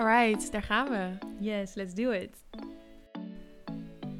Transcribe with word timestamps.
Alright, 0.00 0.52
daar 0.52 0.62
gaan 0.62 0.88
we. 0.88 1.26
Yes, 1.38 1.74
let's 1.74 1.94
do 1.94 2.10
it. 2.10 2.36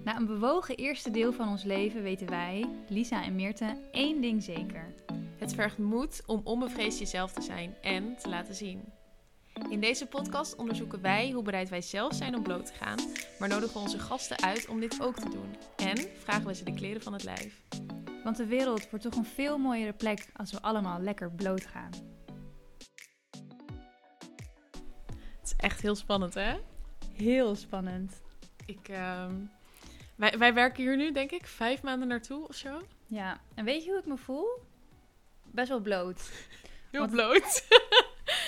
Na 0.05 0.17
een 0.17 0.27
bewogen 0.27 0.77
eerste 0.77 1.11
deel 1.11 1.33
van 1.33 1.49
ons 1.49 1.63
leven 1.63 2.03
weten 2.03 2.29
wij, 2.29 2.69
Lisa 2.89 3.25
en 3.25 3.35
Meerte, 3.35 3.77
één 3.93 4.21
ding 4.21 4.43
zeker. 4.43 4.95
Het 5.39 5.55
vergt 5.55 5.79
moed 5.79 6.23
om 6.27 6.41
onbevreesd 6.45 6.99
jezelf 6.99 7.33
te 7.33 7.43
zijn 7.43 7.75
en 7.83 8.17
te 8.17 8.29
laten 8.29 8.55
zien. 8.55 8.85
In 9.69 9.81
deze 9.81 10.07
podcast 10.07 10.57
onderzoeken 10.57 11.03
wij 11.03 11.31
hoe 11.31 11.43
bereid 11.43 11.69
wij 11.69 11.83
zelf 11.83 12.15
zijn 12.15 12.37
om 12.37 12.43
bloot 12.43 12.67
te 12.67 12.73
gaan, 12.73 12.99
maar 13.39 13.49
nodigen 13.49 13.75
we 13.75 13.81
onze 13.81 13.99
gasten 13.99 14.43
uit 14.43 14.69
om 14.69 14.81
dit 14.81 15.03
ook 15.03 15.17
te 15.17 15.29
doen. 15.29 15.57
En 15.77 15.97
vragen 16.19 16.47
we 16.47 16.55
ze 16.55 16.65
de 16.65 16.75
kleren 16.75 17.03
van 17.03 17.13
het 17.13 17.25
lijf. 17.25 17.63
Want 18.25 18.37
de 18.37 18.47
wereld 18.47 18.91
wordt 18.91 19.05
toch 19.05 19.17
een 19.17 19.25
veel 19.25 19.59
mooiere 19.59 19.93
plek 19.93 20.27
als 20.37 20.53
we 20.53 20.63
allemaal 20.63 21.01
lekker 21.01 21.31
bloot 21.31 21.67
gaan. 21.67 21.91
Echt 25.61 25.81
heel 25.81 25.95
spannend, 25.95 26.35
hè? 26.35 26.57
Heel 27.13 27.55
spannend. 27.55 28.21
Ik, 28.67 28.89
ehm, 28.89 29.35
wij, 30.17 30.39
wij 30.39 30.55
werken 30.55 30.83
hier 30.83 30.97
nu, 30.97 31.13
denk 31.13 31.31
ik, 31.31 31.47
vijf 31.47 31.83
maanden 31.83 32.09
naartoe 32.09 32.49
of 32.49 32.55
zo. 32.55 32.83
Ja, 33.07 33.41
en 33.55 33.65
weet 33.65 33.85
je 33.85 33.91
hoe 33.91 33.99
ik 33.99 34.07
me 34.07 34.17
voel? 34.17 34.47
Best 35.45 35.69
wel 35.69 35.81
bloot. 35.81 36.31
Heel 36.91 37.01
Want- 37.01 37.13
bloot. 37.13 37.67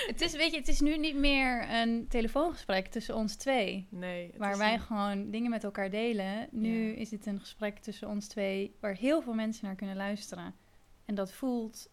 Het 0.07 0.21
is, 0.21 0.33
weet 0.33 0.51
je, 0.53 0.59
het 0.59 0.69
is 0.69 0.81
nu 0.81 0.97
niet 0.99 1.15
meer 1.17 1.71
een 1.71 2.07
telefoongesprek 2.09 2.87
tussen 2.87 3.15
ons 3.15 3.35
twee. 3.37 3.87
Nee. 3.91 4.27
het 4.27 4.37
Waar 4.37 4.59
wij 4.59 4.73
niet- 4.73 4.81
gewoon 4.81 5.31
dingen 5.31 5.51
met 5.51 5.65
elkaar 5.65 5.91
delen. 5.91 6.49
Nu 6.51 6.89
Ja. 6.91 6.97
is 6.97 7.09
dit 7.09 7.27
een 7.27 7.41
gesprek 7.41 7.79
tussen 7.79 8.09
ons 8.09 8.27
twee 8.29 8.75
waar 8.81 8.95
heel 8.95 9.23
veel 9.23 9.35
mensen 9.35 9.65
naar 9.67 9.75
kunnen 9.75 9.97
luisteren. 9.97 10.55
En 11.05 11.15
dat 11.15 11.33
voelt 11.33 11.89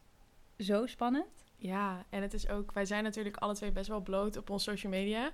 zo 0.58 0.86
spannend. 0.86 1.26
Ja, 1.62 2.06
en 2.10 2.22
het 2.22 2.34
is 2.34 2.48
ook... 2.50 2.72
Wij 2.72 2.86
zijn 2.86 3.04
natuurlijk 3.04 3.38
alle 3.38 3.54
twee 3.56 3.72
best 3.72 3.88
wel 3.88 4.02
bloot 4.02 4.38
op 4.38 4.50
onze 4.50 4.70
social 4.70 4.92
media. 4.92 5.32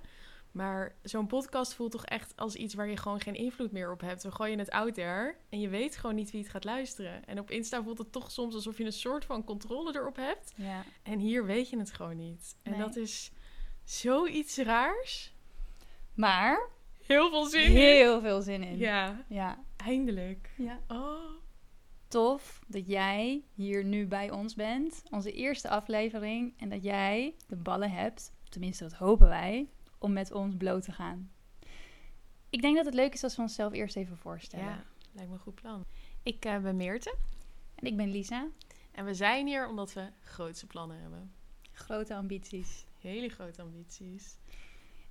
Maar 0.52 0.94
zo'n 1.02 1.26
podcast 1.26 1.74
voelt 1.74 1.90
toch 1.90 2.04
echt 2.04 2.32
als 2.36 2.54
iets 2.54 2.74
waar 2.74 2.88
je 2.88 2.96
gewoon 2.96 3.20
geen 3.20 3.34
invloed 3.34 3.72
meer 3.72 3.92
op 3.92 4.00
hebt. 4.00 4.22
We 4.22 4.30
gooien 4.30 4.58
het 4.58 4.70
out 4.70 4.94
there 4.94 5.34
en 5.48 5.60
je 5.60 5.68
weet 5.68 5.96
gewoon 5.96 6.14
niet 6.16 6.30
wie 6.30 6.40
het 6.40 6.50
gaat 6.50 6.64
luisteren. 6.64 7.24
En 7.26 7.38
op 7.38 7.50
Insta 7.50 7.82
voelt 7.82 7.98
het 7.98 8.12
toch 8.12 8.30
soms 8.30 8.54
alsof 8.54 8.78
je 8.78 8.84
een 8.84 8.92
soort 8.92 9.24
van 9.24 9.44
controle 9.44 9.94
erop 9.96 10.16
hebt. 10.16 10.52
Ja. 10.56 10.84
En 11.02 11.18
hier 11.18 11.46
weet 11.46 11.70
je 11.70 11.78
het 11.78 11.92
gewoon 11.92 12.16
niet. 12.16 12.56
En 12.62 12.70
Nee. 12.70 12.80
dat 12.80 12.96
is 12.96 13.30
zoiets 13.84 14.56
raars. 14.58 15.34
Maar 16.14 16.68
Heel 17.06 17.30
veel 17.30 17.44
zin 17.44 17.62
in. 17.64 17.70
heel 17.76 18.20
veel 18.20 18.42
zin 18.42 18.62
in. 18.62 18.76
Ja, 18.76 19.24
ja. 19.28 19.58
eindelijk. 19.76 20.50
Ja. 20.56 20.80
Oh. 20.88 21.20
Tof 22.08 22.60
dat 22.66 22.86
jij 22.86 23.44
hier 23.54 23.84
nu 23.84 24.06
bij 24.06 24.30
ons 24.30 24.54
bent. 24.54 25.02
Onze 25.10 25.32
eerste 25.32 25.68
aflevering. 25.68 26.54
En 26.58 26.68
dat 26.68 26.82
jij 26.82 27.34
de 27.46 27.56
ballen 27.56 27.90
hebt, 27.90 28.32
tenminste 28.48 28.84
dat 28.84 28.92
hopen 28.92 29.28
wij, 29.28 29.68
om 29.98 30.12
met 30.12 30.32
ons 30.32 30.54
bloot 30.56 30.82
te 30.82 30.92
gaan. 30.92 31.30
Ik 32.50 32.62
denk 32.62 32.76
dat 32.76 32.84
het 32.84 32.94
leuk 32.94 33.12
is 33.12 33.22
als 33.22 33.36
we 33.36 33.42
onszelf 33.42 33.72
eerst 33.72 33.96
even 33.96 34.16
voorstellen. 34.16 34.66
Ja, 34.66 34.84
lijkt 35.12 35.30
me 35.30 35.36
een 35.36 35.42
goed 35.42 35.54
plan. 35.54 35.84
Ik 36.22 36.44
eh, 36.44 36.58
ben 36.58 36.76
Meerte 36.76 37.16
En 37.74 37.86
ik 37.86 37.96
ben 37.96 38.10
Lisa. 38.10 38.48
en 38.92 39.04
we 39.04 39.14
zijn 39.14 39.46
hier 39.46 39.68
omdat 39.68 39.92
we 39.92 40.08
grootse 40.20 40.66
plannen 40.66 41.00
hebben. 41.00 41.32
Grote 41.72 42.14
ambities. 42.14 42.86
Hele 43.00 43.28
grote 43.28 43.62
ambities. 43.62 44.38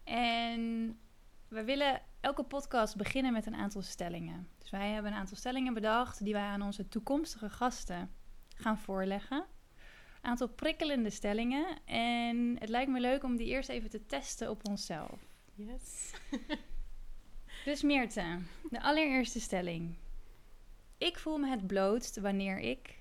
En 0.03 0.99
we 1.47 1.63
willen 1.63 2.01
elke 2.25 2.43
podcast 2.43 2.95
beginnen 2.95 3.33
met 3.33 3.45
een 3.45 3.55
aantal 3.55 3.81
stellingen. 3.81 4.47
Dus 4.57 4.69
wij 4.69 4.89
hebben 4.89 5.11
een 5.11 5.17
aantal 5.17 5.37
stellingen 5.37 5.73
bedacht 5.73 6.23
die 6.23 6.33
wij 6.33 6.43
aan 6.43 6.61
onze 6.61 6.87
toekomstige 6.87 7.49
gasten 7.49 8.11
gaan 8.55 8.77
voorleggen. 8.77 9.45
Een 10.21 10.29
aantal 10.29 10.47
prikkelende 10.47 11.09
stellingen. 11.09 11.85
En 11.85 12.55
het 12.59 12.69
lijkt 12.69 12.91
me 12.91 12.99
leuk 12.99 13.23
om 13.23 13.35
die 13.35 13.47
eerst 13.47 13.69
even 13.69 13.89
te 13.89 14.05
testen 14.05 14.49
op 14.49 14.67
onszelf. 14.67 15.19
Yes. 15.53 16.11
Dus 17.65 17.81
Meerte, 17.81 18.39
de 18.69 18.81
allereerste 18.81 19.39
stelling. 19.39 19.95
Ik 20.97 21.17
voel 21.17 21.37
me 21.37 21.49
het 21.49 21.67
blootst 21.67 22.19
wanneer 22.19 22.59
ik... 22.59 22.99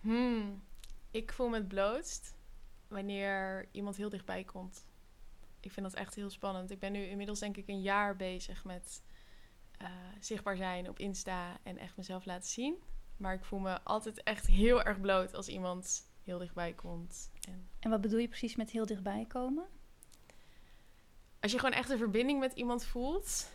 Hmm. 0.00 0.62
Ik 1.10 1.32
voel 1.32 1.48
me 1.48 1.56
het 1.56 1.68
blootst 1.68 2.34
wanneer 2.88 3.68
iemand 3.72 3.96
heel 3.96 4.10
dichtbij 4.10 4.44
komt. 4.44 4.84
Ik 5.64 5.72
vind 5.72 5.86
dat 5.86 5.94
echt 5.94 6.14
heel 6.14 6.30
spannend. 6.30 6.70
Ik 6.70 6.78
ben 6.78 6.92
nu 6.92 7.04
inmiddels 7.06 7.38
denk 7.38 7.56
ik 7.56 7.68
een 7.68 7.82
jaar 7.82 8.16
bezig 8.16 8.64
met 8.64 9.02
eh, 9.78 9.88
zichtbaar 10.20 10.56
zijn 10.56 10.88
op 10.88 10.98
Insta 10.98 11.58
en 11.62 11.78
echt 11.78 11.96
mezelf 11.96 12.24
laten 12.24 12.50
zien. 12.50 12.74
Maar 13.16 13.34
ik 13.34 13.44
voel 13.44 13.58
me 13.58 13.80
altijd 13.82 14.22
echt 14.22 14.46
heel 14.46 14.82
erg 14.82 15.00
bloot 15.00 15.34
als 15.34 15.48
iemand 15.48 16.10
heel 16.24 16.38
dichtbij 16.38 16.72
komt. 16.72 17.30
En 17.48 17.68
En 17.80 17.90
wat 17.90 18.00
bedoel 18.00 18.18
je 18.18 18.28
precies 18.28 18.56
met 18.56 18.70
heel 18.70 18.86
dichtbij 18.86 19.24
komen? 19.28 19.66
als 21.44 21.52
je 21.52 21.58
gewoon 21.58 21.74
echt 21.74 21.90
een 21.90 21.98
verbinding 21.98 22.40
met 22.40 22.52
iemand 22.52 22.84
voelt 22.84 23.50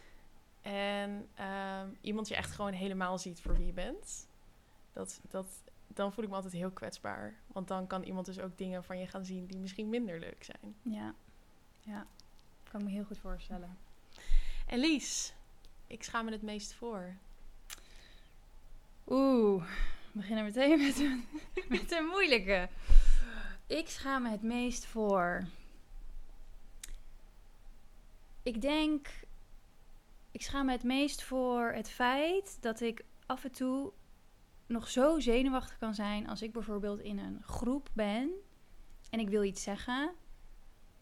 en 0.62 1.30
ehm, 1.36 1.90
iemand 2.02 2.28
je 2.28 2.36
echt 2.36 2.52
gewoon 2.52 2.74
helemaal 2.74 3.18
ziet 3.18 3.42
voor 3.42 3.58
wie 3.58 3.66
je 3.66 3.74
bent, 3.74 4.28
dat, 4.94 5.20
dat, 5.30 5.46
dan 5.88 6.14
voel 6.14 6.24
ik 6.24 6.30
me 6.30 6.36
altijd 6.36 6.54
heel 6.54 6.72
kwetsbaar. 6.72 7.40
Want 7.48 7.68
dan 7.68 7.88
kan 7.88 8.04
iemand 8.04 8.26
dus 8.26 8.40
ook 8.40 8.58
dingen 8.58 8.84
van 8.84 9.00
je 9.00 9.08
gaan 9.08 9.26
zien 9.26 9.46
die 9.46 9.60
misschien 9.60 9.90
minder 9.90 10.20
leuk 10.20 10.44
zijn. 10.44 10.76
Ja, 10.82 11.16
ja. 11.80 12.08
Kan 12.72 12.84
me 12.84 12.90
heel 12.90 13.04
goed 13.04 13.18
voorstellen. 13.18 13.78
En 14.68 14.80
Lies, 14.80 15.34
ik 15.88 16.04
schaam 16.04 16.26
me 16.26 16.32
het 16.32 16.42
meest 16.42 16.74
voor. 16.74 17.16
Oeh, 19.08 19.64
we 20.12 20.20
beginnen 20.20 20.44
meteen 20.44 20.82
met 20.86 21.00
een, 21.00 21.26
met 21.80 21.92
een 21.92 22.06
moeilijke. 22.06 22.70
Ik 23.68 23.90
schaam 23.90 24.22
me 24.22 24.30
het 24.30 24.42
meest 24.42 24.86
voor. 24.86 25.48
Ik 28.44 28.62
denk. 28.62 29.08
Ik 30.32 30.42
schaam 30.42 30.66
me 30.66 30.72
het 30.72 30.84
meest 30.84 31.24
voor 31.24 31.72
het 31.72 31.90
feit 31.90 32.58
dat 32.62 32.82
ik 32.82 33.04
af 33.26 33.44
en 33.44 33.52
toe 33.52 33.92
nog 34.66 34.90
zo 34.90 35.20
zenuwachtig 35.20 35.78
kan 35.78 35.94
zijn 35.94 36.28
als 36.28 36.42
ik 36.42 36.52
bijvoorbeeld 36.52 37.00
in 37.00 37.20
een 37.20 37.44
groep 37.44 37.90
ben 37.94 38.32
en 39.10 39.20
ik 39.20 39.30
wil 39.30 39.44
iets 39.44 39.64
zeggen, 39.64 40.12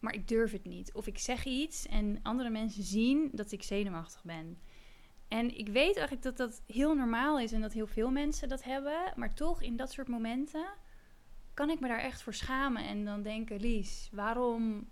maar 0.00 0.14
ik 0.14 0.28
durf 0.28 0.52
het 0.52 0.64
niet. 0.64 0.92
Of 0.92 1.06
ik 1.06 1.18
zeg 1.18 1.44
iets 1.44 1.86
en 1.86 2.18
andere 2.22 2.50
mensen 2.50 2.82
zien 2.82 3.30
dat 3.32 3.52
ik 3.52 3.62
zenuwachtig 3.62 4.24
ben. 4.24 4.58
En 5.28 5.58
ik 5.58 5.68
weet 5.68 5.96
eigenlijk 5.96 6.22
dat 6.22 6.36
dat 6.36 6.62
heel 6.66 6.94
normaal 6.94 7.38
is 7.40 7.52
en 7.52 7.60
dat 7.60 7.72
heel 7.72 7.86
veel 7.86 8.10
mensen 8.10 8.48
dat 8.48 8.64
hebben. 8.64 9.12
Maar 9.16 9.34
toch, 9.34 9.62
in 9.62 9.76
dat 9.76 9.92
soort 9.92 10.08
momenten 10.08 10.66
kan 11.54 11.70
ik 11.70 11.80
me 11.80 11.88
daar 11.88 11.98
echt 11.98 12.22
voor 12.22 12.34
schamen. 12.34 12.84
En 12.86 13.04
dan 13.04 13.22
denken, 13.22 13.60
Lies, 13.60 14.08
waarom, 14.12 14.88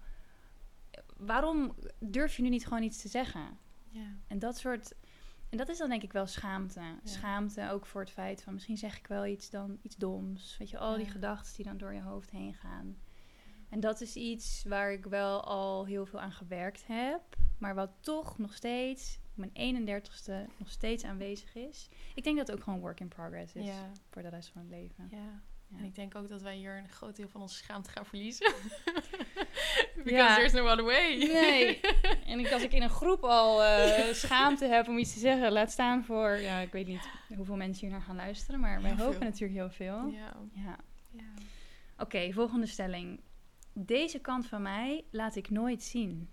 waarom 1.17 1.75
durf 1.99 2.37
je 2.37 2.43
nu 2.43 2.49
niet 2.49 2.67
gewoon 2.67 2.83
iets 2.83 3.01
te 3.03 3.09
zeggen? 3.09 3.59
Ja. 3.89 4.17
En 4.27 4.39
dat 4.39 4.59
soort... 4.59 4.95
En 5.51 5.59
dat 5.59 5.69
is 5.69 5.79
dan 5.79 5.89
denk 5.89 6.03
ik 6.03 6.13
wel 6.13 6.27
schaamte. 6.27 6.81
Schaamte 7.05 7.71
ook 7.71 7.87
voor 7.87 8.01
het 8.01 8.11
feit 8.11 8.43
van 8.43 8.53
misschien 8.53 8.77
zeg 8.77 8.99
ik 8.99 9.07
wel 9.07 9.27
iets 9.27 9.51
dan 9.51 9.79
iets 9.83 9.97
doms. 9.97 10.57
Weet 10.59 10.71
je, 10.71 10.79
al 10.79 10.97
die 10.97 11.05
Ja. 11.05 11.11
gedachten 11.11 11.55
die 11.57 11.65
dan 11.65 11.77
door 11.77 11.95
je 11.95 12.01
hoofd 12.03 12.31
heen 12.31 12.55
gaan. 12.55 12.97
En 13.71 13.81
dat 13.81 14.01
is 14.01 14.15
iets 14.17 14.65
waar 14.69 14.93
ik 14.93 15.05
wel 15.05 15.45
al 15.45 15.85
heel 15.87 16.07
veel 16.07 16.21
aan 16.21 16.33
gewerkt 16.33 16.83
heb. 16.87 17.21
Maar 17.59 17.75
wat 17.75 17.91
toch 18.01 18.39
nog 18.39 18.55
steeds, 18.55 19.19
op 19.37 19.45
mijn 19.53 19.77
31ste, 19.87 20.33
nog 20.57 20.71
steeds 20.71 21.05
aanwezig 21.05 21.55
is. 21.55 21.89
Ik 22.15 22.25
denk 22.25 22.37
dat 22.37 22.47
het 22.47 22.57
ook 22.57 22.63
gewoon 22.63 22.81
work 22.81 23.01
in 23.01 23.09
progress 23.09 23.55
is 23.55 23.65
Ja. 23.67 23.91
voor 24.11 24.23
de 24.23 24.29
rest 24.29 24.49
van 24.49 24.61
het 24.63 24.71
leven. 24.71 25.09
ja. 25.11 25.43
Ja. 25.71 25.79
En 25.79 25.85
ik 25.85 25.95
denk 25.95 26.15
ook 26.15 26.29
dat 26.29 26.43
wij 26.43 26.57
hier 26.57 26.77
een 26.79 26.89
groot 26.89 27.17
deel 27.17 27.29
van 27.29 27.41
onze 27.41 27.55
schaamte 27.57 27.91
gaan 27.91 28.07
verliezen. 28.07 28.53
Because 29.97 30.15
Ja. 30.15 30.35
there's 30.37 30.53
no 30.53 30.67
other 30.73 30.85
way. 30.85 31.17
Nee. 31.17 31.81
En 32.27 32.39
ik, 32.39 32.53
als 32.53 32.63
ik 32.63 32.73
in 32.73 32.83
een 32.83 32.91
groep 32.91 33.25
al 33.25 33.65
eh, 33.65 34.13
schaamte 34.13 34.65
heb 34.67 34.89
om 34.89 34.99
iets 34.99 35.13
te 35.13 35.19
zeggen, 35.19 35.53
laat 35.53 35.71
staan 35.71 36.05
voor, 36.05 36.31
ja, 36.37 36.59
ik 36.59 36.73
weet 36.73 36.87
niet 36.87 37.09
hoeveel 37.37 37.57
mensen 37.57 37.87
hier 37.87 37.97
naar 37.97 38.07
gaan 38.07 38.17
luisteren, 38.17 38.61
maar 38.61 38.83
wij 38.83 38.95
hopen 38.97 39.21
natuurlijk 39.21 39.59
heel 39.59 39.71
veel. 39.71 40.07
Ja. 40.07 40.37
Ja. 40.53 40.77
ja. 41.11 41.25
Oké, 41.99 42.33
volgende 42.33 42.67
stelling. 42.67 43.21
Deze 43.79 44.19
kant 44.19 44.47
van 44.47 44.63
mij 44.63 45.05
laat 45.11 45.37
ik 45.37 45.51
nooit 45.51 45.83
zien. 45.83 46.31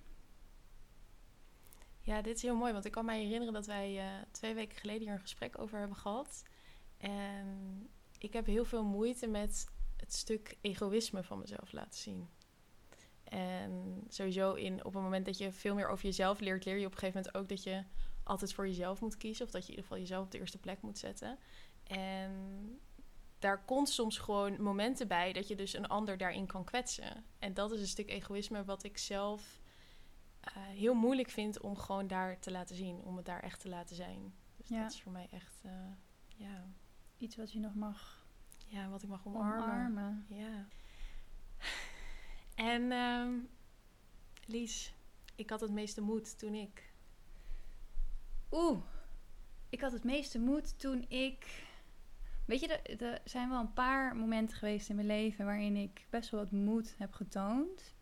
Ja, 2.01 2.21
dit 2.21 2.35
is 2.35 2.41
heel 2.41 2.55
mooi, 2.55 2.73
want 2.73 2.85
ik 2.85 2.91
kan 2.91 3.05
mij 3.05 3.21
herinneren 3.21 3.53
dat 3.53 3.65
wij 3.65 3.99
eh, 3.99 4.05
twee 4.31 4.53
weken 4.53 4.77
geleden 4.77 5.01
hier 5.01 5.11
een 5.11 5.19
gesprek 5.19 5.59
over 5.59 5.79
hebben 5.79 5.97
gehad. 5.97 6.43
En 6.97 7.89
ik 8.17 8.33
heb 8.33 8.45
heel 8.45 8.65
veel 8.65 8.83
moeite 8.83 9.27
met 9.27 9.67
het 9.97 10.13
stuk 10.13 10.57
egoïsme 10.61 11.23
van 11.23 11.39
mezelf 11.39 11.71
laten 11.71 11.99
zien. 11.99 12.29
En 13.23 14.03
sowieso 14.07 14.53
in, 14.53 14.85
op 14.85 14.93
het 14.93 15.03
moment 15.03 15.25
dat 15.25 15.37
je 15.37 15.51
veel 15.51 15.75
meer 15.75 15.87
over 15.87 16.05
jezelf 16.05 16.39
leert, 16.39 16.65
leer 16.65 16.77
je 16.77 16.85
op 16.85 16.91
een 16.91 16.97
gegeven 16.97 17.21
moment 17.21 17.37
ook 17.37 17.49
dat 17.49 17.63
je 17.63 17.83
altijd 18.23 18.53
voor 18.53 18.67
jezelf 18.67 19.01
moet 19.01 19.17
kiezen. 19.17 19.45
Of 19.45 19.51
dat 19.51 19.61
je 19.61 19.71
in 19.71 19.75
ieder 19.75 19.89
geval 19.89 20.01
jezelf 20.01 20.25
op 20.25 20.31
de 20.31 20.39
eerste 20.39 20.59
plek 20.59 20.81
moet 20.81 20.97
zetten. 20.97 21.37
En 21.83 22.31
daar 23.43 23.63
komt 23.65 23.89
soms 23.89 24.17
gewoon 24.17 24.61
momenten 24.61 25.07
bij 25.07 25.33
dat 25.33 25.47
je 25.47 25.55
dus 25.55 25.73
een 25.73 25.87
ander 25.87 26.17
daarin 26.17 26.45
kan 26.45 26.63
kwetsen. 26.63 27.25
En 27.39 27.53
dat 27.53 27.71
is 27.71 27.79
een 27.79 27.87
stuk 27.87 28.09
egoïsme 28.09 28.63
wat 28.63 28.83
ik 28.83 28.97
zelf 28.97 29.59
eh, 30.39 30.53
heel 30.63 30.93
moeilijk 30.93 31.29
vind 31.29 31.59
om 31.61 31.77
gewoon 31.77 32.07
daar 32.07 32.39
te 32.39 32.51
laten 32.51 32.75
zien. 32.75 33.01
Om 33.03 33.15
het 33.15 33.25
daar 33.25 33.39
echt 33.39 33.59
te 33.59 33.69
laten 33.69 33.95
zijn. 33.95 34.33
Dus 34.57 34.67
Ja. 34.67 34.81
dat 34.81 34.91
is 34.91 35.01
voor 35.01 35.11
mij 35.11 35.27
echt, 35.31 35.59
eh, 35.63 35.71
ja, 36.35 36.65
Iets 37.17 37.35
wat 37.35 37.51
je 37.51 37.59
nog 37.59 37.75
mag 37.75 38.25
ja, 38.67 38.89
wat 38.89 39.03
ik 39.03 39.09
mag 39.09 39.25
omarmen. 39.25 39.63
omarmen. 39.63 40.25
Ja. 40.29 40.67
En 42.55 42.91
ehm, 42.91 43.33
Lies, 44.45 44.93
ik 45.35 45.49
had 45.49 45.61
het 45.61 45.71
meeste 45.71 46.01
moed 46.01 46.39
toen 46.39 46.53
ik. 46.53 46.93
Oeh, 48.51 48.79
ik 49.69 49.81
had 49.81 49.91
het 49.91 50.03
meeste 50.03 50.39
moed 50.39 50.79
toen 50.79 51.05
ik. 51.09 51.63
Weet 52.53 52.61
je, 52.61 52.67
er, 52.67 53.01
er 53.01 53.21
zijn 53.23 53.49
wel 53.49 53.59
een 53.59 53.73
paar 53.73 54.15
momenten 54.15 54.57
geweest 54.57 54.89
in 54.89 54.95
mijn 54.95 55.07
leven 55.07 55.45
waarin 55.45 55.75
ik 55.75 56.05
best 56.09 56.29
wel 56.29 56.39
wat 56.39 56.51
moed 56.51 56.95
heb 56.97 57.13
getoond. 57.13 57.95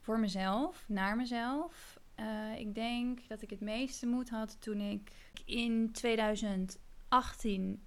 Voor 0.00 0.20
mezelf, 0.20 0.84
naar 0.88 1.16
mezelf. 1.16 2.00
Eh, 2.14 2.58
ik 2.58 2.74
denk 2.74 3.28
dat 3.28 3.42
ik 3.42 3.50
het 3.50 3.60
meeste 3.60 4.06
moed 4.06 4.30
had 4.30 4.60
toen 4.60 4.80
ik 4.80 5.12
in 5.44 5.92
2018 5.92 7.82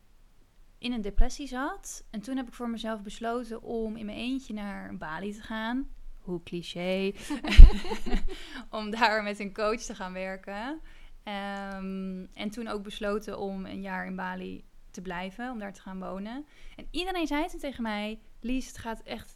in 0.77 0.91
een 0.91 1.01
depressie 1.01 1.47
zat. 1.47 2.05
En 2.09 2.21
toen 2.21 2.37
heb 2.37 2.47
ik 2.47 2.53
voor 2.53 2.69
mezelf 2.69 3.01
besloten 3.01 3.61
om 3.61 3.95
in 3.95 4.05
mijn 4.05 4.17
eentje 4.17 4.53
naar 4.53 4.97
Bali 4.97 5.33
te 5.33 5.41
gaan. 5.41 5.89
Hoe 6.19 6.43
cliché. 6.43 7.13
om 8.79 8.89
daar 8.89 9.23
met 9.23 9.39
een 9.39 9.53
coach 9.53 9.81
te 9.81 9.95
gaan 9.95 10.13
werken. 10.13 10.81
Ehm, 11.23 12.25
en 12.33 12.49
toen 12.49 12.67
ook 12.67 12.83
besloten 12.83 13.39
om 13.39 13.65
een 13.65 13.81
jaar 13.81 14.05
in 14.05 14.15
Bali 14.15 14.65
te 14.95 15.01
blijven, 15.01 15.51
om 15.51 15.59
daar 15.59 15.73
te 15.73 15.81
gaan 15.81 15.99
wonen. 15.99 16.45
En 16.75 16.87
iedereen 16.91 17.27
zei 17.27 17.47
toen 17.47 17.59
tegen 17.59 17.83
mij: 17.83 18.19
Lies, 18.39 18.67
het 18.67 18.77
gaat 18.77 19.01
echt 19.01 19.35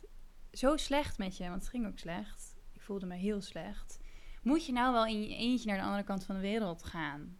zo 0.52 0.78
slecht 0.78 1.18
met 1.18 1.38
je. 1.38 1.44
Want 1.50 1.62
het 1.62 1.70
ging 1.70 1.88
ook 1.88 1.98
slecht. 2.00 2.56
Ik 2.74 2.82
voelde 2.82 3.06
me 3.06 3.16
heel 3.16 3.42
slecht. 3.42 4.00
Moet 4.44 4.66
je 4.66 4.72
nou 4.72 4.94
wel 4.94 5.06
in 5.06 5.22
je 5.22 5.36
eentje 5.36 5.68
naar 5.70 5.78
de 5.78 5.84
andere 5.84 6.04
kant 6.04 6.24
van 6.26 6.36
de 6.36 6.42
wereld 6.42 6.84
gaan? 6.84 7.38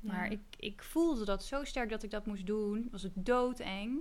Maar 0.00 0.30
ik, 0.30 0.40
ik 0.56 0.82
voelde 0.82 1.24
dat 1.24 1.44
zo 1.44 1.64
sterk 1.64 1.90
dat 1.90 2.02
ik 2.02 2.10
dat 2.10 2.26
moest 2.26 2.46
doen. 2.46 2.88
Was 2.90 3.02
het 3.02 3.12
doodeng. 3.14 3.98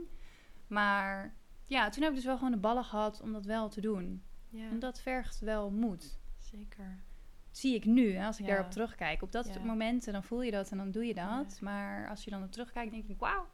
Maar 0.67 1.35
ja, 1.65 1.89
toen 1.89 2.01
heb 2.01 2.09
ik 2.11 2.15
dus 2.17 2.25
wel 2.25 2.37
gewoon 2.37 2.51
de 2.51 2.57
ballen 2.57 2.83
gehad 2.83 3.21
om 3.21 3.33
dat 3.33 3.45
wel 3.45 3.69
te 3.69 3.81
doen. 3.81 4.23
Ja, 4.49 4.69
En 4.69 4.79
dat 4.79 5.01
vergt 5.01 5.39
wel 5.39 5.71
moed. 5.71 6.19
zeker. 6.37 7.03
zie 7.51 7.75
ik 7.75 7.85
nu, 7.85 8.13
hè, 8.13 8.25
als 8.25 8.39
ik 8.39 8.45
Ja. 8.45 8.51
daarop 8.53 8.71
terugkijk. 8.71 9.21
Op 9.21 9.31
dat 9.31 9.47
Ja. 9.53 9.59
momenten, 9.63 10.13
dan 10.13 10.23
voel 10.23 10.41
je 10.41 10.51
dat 10.51 10.71
en 10.71 10.77
dan 10.77 10.91
doe 10.91 11.05
je 11.05 11.13
dat. 11.13 11.57
Maar 11.61 12.09
als 12.09 12.23
je 12.23 12.29
dan 12.29 12.43
op 12.43 12.51
terugkijkt, 12.51 12.91
denk 12.91 13.07
ik, 13.07 13.17
wauw, 13.19 13.47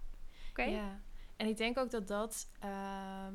oké. 0.59 0.63
Ja. 0.63 0.99
En 1.37 1.47
ik 1.47 1.57
denk 1.57 1.77
ook 1.77 1.91
dat 1.91 2.07
dat... 2.07 2.49
eh, 2.59 2.69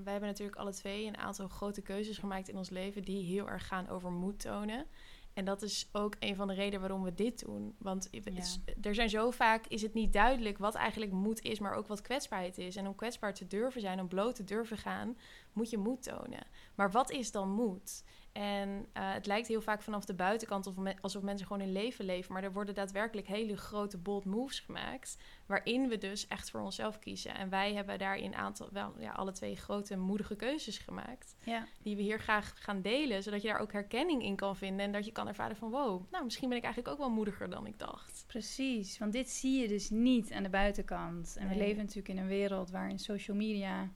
wij 0.05 0.13
hebben 0.13 0.29
natuurlijk 0.29 0.59
alle 0.59 0.73
twee 0.73 1.07
een 1.07 1.17
aantal 1.19 1.49
grote 1.49 1.83
keuzes 1.83 2.19
gemaakt 2.19 2.49
in 2.49 2.57
ons 2.57 2.71
leven... 2.71 3.03
die 3.03 3.25
heel 3.25 3.49
erg 3.49 3.67
gaan 3.67 3.89
over 3.89 4.11
moed 4.11 4.41
tonen. 4.41 4.87
En 5.33 5.45
dat 5.45 5.63
is 5.63 5.89
ook 5.93 6.15
een 6.19 6.37
van 6.37 6.49
de 6.49 6.55
redenen 6.55 6.81
waarom 6.81 7.03
we 7.03 7.15
dit 7.15 7.45
doen. 7.45 7.75
Want 7.79 8.09
is- 8.37 8.61
er 8.83 8.95
zijn 8.95 9.11
zo 9.11 9.31
vaak, 9.31 9.67
is 9.67 9.83
het 9.83 9.95
niet 9.95 10.13
duidelijk 10.13 10.59
wat 10.59 10.75
eigenlijk 10.75 11.13
moed 11.13 11.43
is... 11.43 11.59
maar 11.59 11.75
ook 11.75 11.87
wat 11.87 12.01
kwetsbaarheid 12.01 12.59
is. 12.59 12.77
En 12.77 12.87
om 12.87 12.95
kwetsbaar 12.95 13.35
te 13.35 13.47
durven 13.47 13.81
zijn, 13.81 14.01
om 14.01 14.09
bloot 14.09 14.35
te 14.35 14.45
durven 14.45 14.77
gaan... 14.79 15.17
moet 15.59 15.71
je 15.71 15.79
moed 15.79 16.03
tonen. 16.03 16.47
Maar 16.75 16.91
wat 16.91 17.11
is 17.11 17.31
dan 17.31 17.51
moed? 17.51 18.03
En 18.33 18.87
eh, 18.93 19.13
het 19.13 19.27
lijkt 19.27 19.49
heel 19.49 19.61
vaak 19.61 19.83
vanaf 19.83 20.05
de 20.05 20.15
buitenkant 20.15 20.67
of 20.67 20.77
me- 20.77 20.95
alsof 21.01 21.23
mensen 21.23 21.47
gewoon 21.47 21.63
hun 21.63 21.73
leven 21.73 22.05
leven. 22.05 22.33
Maar 22.33 22.43
er 22.43 22.53
worden 22.53 22.75
daadwerkelijk 22.75 23.27
hele 23.27 23.57
grote 23.57 23.99
bold 23.99 24.25
moves 24.25 24.61
gemaakt. 24.61 25.19
Waarin 25.47 25.89
we 25.89 25.99
dus 25.99 26.27
echt 26.27 26.51
voor 26.51 26.61
onszelf 26.61 26.99
kiezen. 26.99 27.35
En 27.35 27.49
wij 27.49 27.75
hebben 27.75 27.99
daarin 27.99 28.25
een 28.25 28.35
aantal, 28.35 28.69
wel 28.73 28.95
ja, 28.99 29.13
alle 29.13 29.33
twee 29.33 29.57
grote 29.57 29.97
moedige 29.97 30.37
keuzes 30.37 30.79
gemaakt. 30.79 31.37
Ja. 31.45 31.67
Die 31.83 31.97
we 31.97 32.03
hier 32.03 32.21
graag 32.21 32.53
gaan 32.55 32.83
delen. 32.83 33.23
Zodat 33.23 33.43
je 33.43 33.49
daar 33.49 33.61
ook 33.61 33.73
herkenning 33.73 34.23
in 34.23 34.37
kan 34.37 34.57
vinden. 34.57 34.87
En 34.87 34.93
dat 34.93 35.05
je 35.05 35.13
kan 35.13 35.29
ervaren 35.29 35.57
van 35.57 35.71
wow, 35.71 36.11
nou 36.11 36.25
misschien 36.25 36.49
ben 36.49 36.59
ik 36.59 36.65
eigenlijk 36.65 36.95
ook 36.95 37.01
wel 37.01 37.15
moediger 37.15 37.51
dan 37.51 37.67
ik 37.67 37.79
dacht. 37.79 38.25
Precies, 38.27 38.99
want 38.99 39.13
dit 39.13 39.31
zie 39.31 39.61
je 39.61 39.69
dus 39.69 39.91
niet 39.91 40.33
aan 40.33 40.43
de 40.43 40.49
buitenkant. 40.49 41.37
En 41.39 41.49
we 41.49 41.57
leven 41.57 41.77
natuurlijk 41.79 42.09
in 42.09 42.19
een 42.19 42.27
wereld 42.29 42.71
waarin 42.71 42.99
social 42.99 43.37
media 43.37 43.91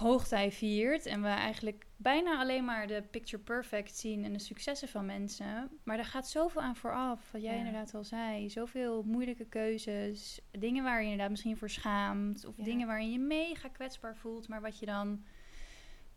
hoogtij 0.00 0.52
viert. 0.52 1.06
En 1.06 1.22
we 1.22 1.28
eigenlijk 1.28 1.86
bijna 1.96 2.38
alleen 2.38 2.64
maar 2.64 2.86
de 2.86 3.02
picture 3.10 3.42
perfect 3.42 3.96
zien 3.96 4.24
en 4.24 4.32
de 4.32 4.38
successen 4.38 4.88
van 4.88 5.06
mensen. 5.06 5.70
Maar 5.84 5.96
daar 5.96 6.06
gaat 6.06 6.28
zoveel 6.28 6.62
aan 6.62 6.76
vooraf, 6.76 7.30
wat 7.32 7.42
jij 7.42 7.52
Ja. 7.52 7.58
inderdaad 7.58 7.94
al 7.94 8.04
zei. 8.04 8.50
Zoveel 8.50 9.02
moeilijke 9.02 9.44
keuzes, 9.44 10.40
dingen 10.50 10.84
waar 10.84 10.98
je 10.98 11.04
inderdaad 11.04 11.30
misschien 11.30 11.56
voor 11.56 11.70
schaamt. 11.70 12.44
Of 12.44 12.56
Ja. 12.56 12.64
dingen 12.64 12.86
waarin 12.86 13.10
je 13.12 13.18
mega 13.18 13.68
kwetsbaar 13.68 14.16
voelt, 14.16 14.48
maar 14.48 14.60
wat 14.60 14.78
je 14.78 14.86
dan 14.86 15.24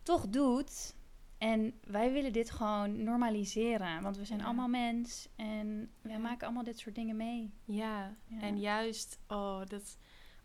toch 0.02 0.28
doet. 0.28 0.94
En 1.38 1.74
wij 1.86 2.12
willen 2.12 2.32
dit 2.32 2.50
gewoon 2.50 3.02
normaliseren, 3.02 4.02
want 4.02 4.16
we 4.16 4.24
zijn 4.24 4.38
Ja. 4.38 4.44
allemaal 4.44 4.68
mens 4.68 5.28
en 5.36 5.90
wij 6.02 6.18
maken 6.18 6.44
allemaal 6.46 6.64
dit 6.64 6.78
soort 6.78 6.94
dingen 6.94 7.16
mee. 7.16 7.52
Ja, 7.64 8.14
Ja. 8.26 8.40
en 8.40 8.58
juist 8.60 9.18
oh, 9.28 9.60
dat, 9.66 9.98